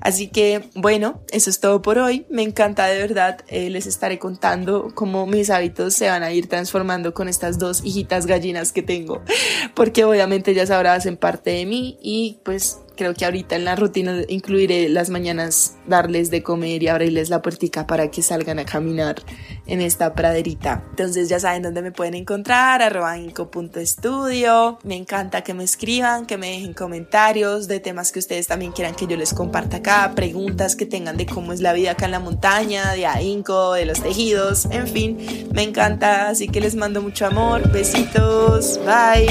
Así 0.00 0.28
que 0.28 0.68
bueno, 0.74 1.22
eso 1.30 1.50
es 1.50 1.60
todo 1.60 1.82
por 1.82 1.98
hoy. 1.98 2.26
Me 2.30 2.42
encanta 2.42 2.86
de 2.86 2.98
verdad. 2.98 3.44
Eh, 3.48 3.70
les 3.70 3.86
estaré 3.86 4.18
contando 4.18 4.92
cómo 4.94 5.26
mis 5.26 5.50
hábitos 5.50 5.94
se 5.94 6.08
van 6.08 6.22
a 6.22 6.32
ir 6.32 6.48
transformando 6.48 7.14
con 7.14 7.28
estas 7.28 7.58
dos 7.58 7.84
hijitas 7.84 8.26
gallinas 8.26 8.72
que 8.72 8.82
tengo, 8.82 9.22
porque 9.74 10.04
obviamente 10.04 10.54
ya 10.54 10.66
sabrás 10.66 11.06
en 11.06 11.16
parte 11.16 11.50
de 11.50 11.66
mí 11.66 11.98
y 12.02 12.40
pues 12.44 12.78
creo 12.98 13.14
que 13.14 13.24
ahorita 13.24 13.54
en 13.54 13.64
la 13.64 13.76
rutina 13.76 14.22
incluiré 14.28 14.88
las 14.88 15.08
mañanas 15.08 15.76
darles 15.86 16.30
de 16.30 16.42
comer 16.42 16.82
y 16.82 16.88
abrirles 16.88 17.30
la 17.30 17.40
puertica 17.40 17.86
para 17.86 18.10
que 18.10 18.22
salgan 18.22 18.58
a 18.58 18.64
caminar 18.64 19.22
en 19.66 19.80
esta 19.80 20.14
praderita. 20.14 20.82
Entonces 20.90 21.28
ya 21.28 21.38
saben 21.38 21.62
dónde 21.62 21.80
me 21.80 21.92
pueden 21.92 22.14
encontrar, 22.14 22.82
arroba 22.82 23.16
inco.estudio. 23.16 24.78
Me 24.82 24.96
encanta 24.96 25.42
que 25.42 25.54
me 25.54 25.62
escriban, 25.62 26.26
que 26.26 26.36
me 26.36 26.50
dejen 26.50 26.74
comentarios 26.74 27.68
de 27.68 27.78
temas 27.78 28.10
que 28.10 28.18
ustedes 28.18 28.48
también 28.48 28.72
quieran 28.72 28.96
que 28.96 29.06
yo 29.06 29.16
les 29.16 29.32
comparta 29.32 29.76
acá, 29.76 30.12
preguntas 30.16 30.74
que 30.74 30.84
tengan 30.84 31.16
de 31.16 31.26
cómo 31.26 31.52
es 31.52 31.60
la 31.60 31.72
vida 31.72 31.92
acá 31.92 32.06
en 32.06 32.12
la 32.12 32.20
montaña, 32.20 32.92
de 32.94 33.06
AINCO, 33.06 33.74
de 33.74 33.86
los 33.86 34.02
tejidos, 34.02 34.66
en 34.72 34.88
fin, 34.88 35.48
me 35.52 35.62
encanta, 35.62 36.28
así 36.28 36.48
que 36.48 36.60
les 36.60 36.74
mando 36.74 37.00
mucho 37.00 37.26
amor, 37.26 37.70
besitos, 37.70 38.80
bye. 38.84 39.28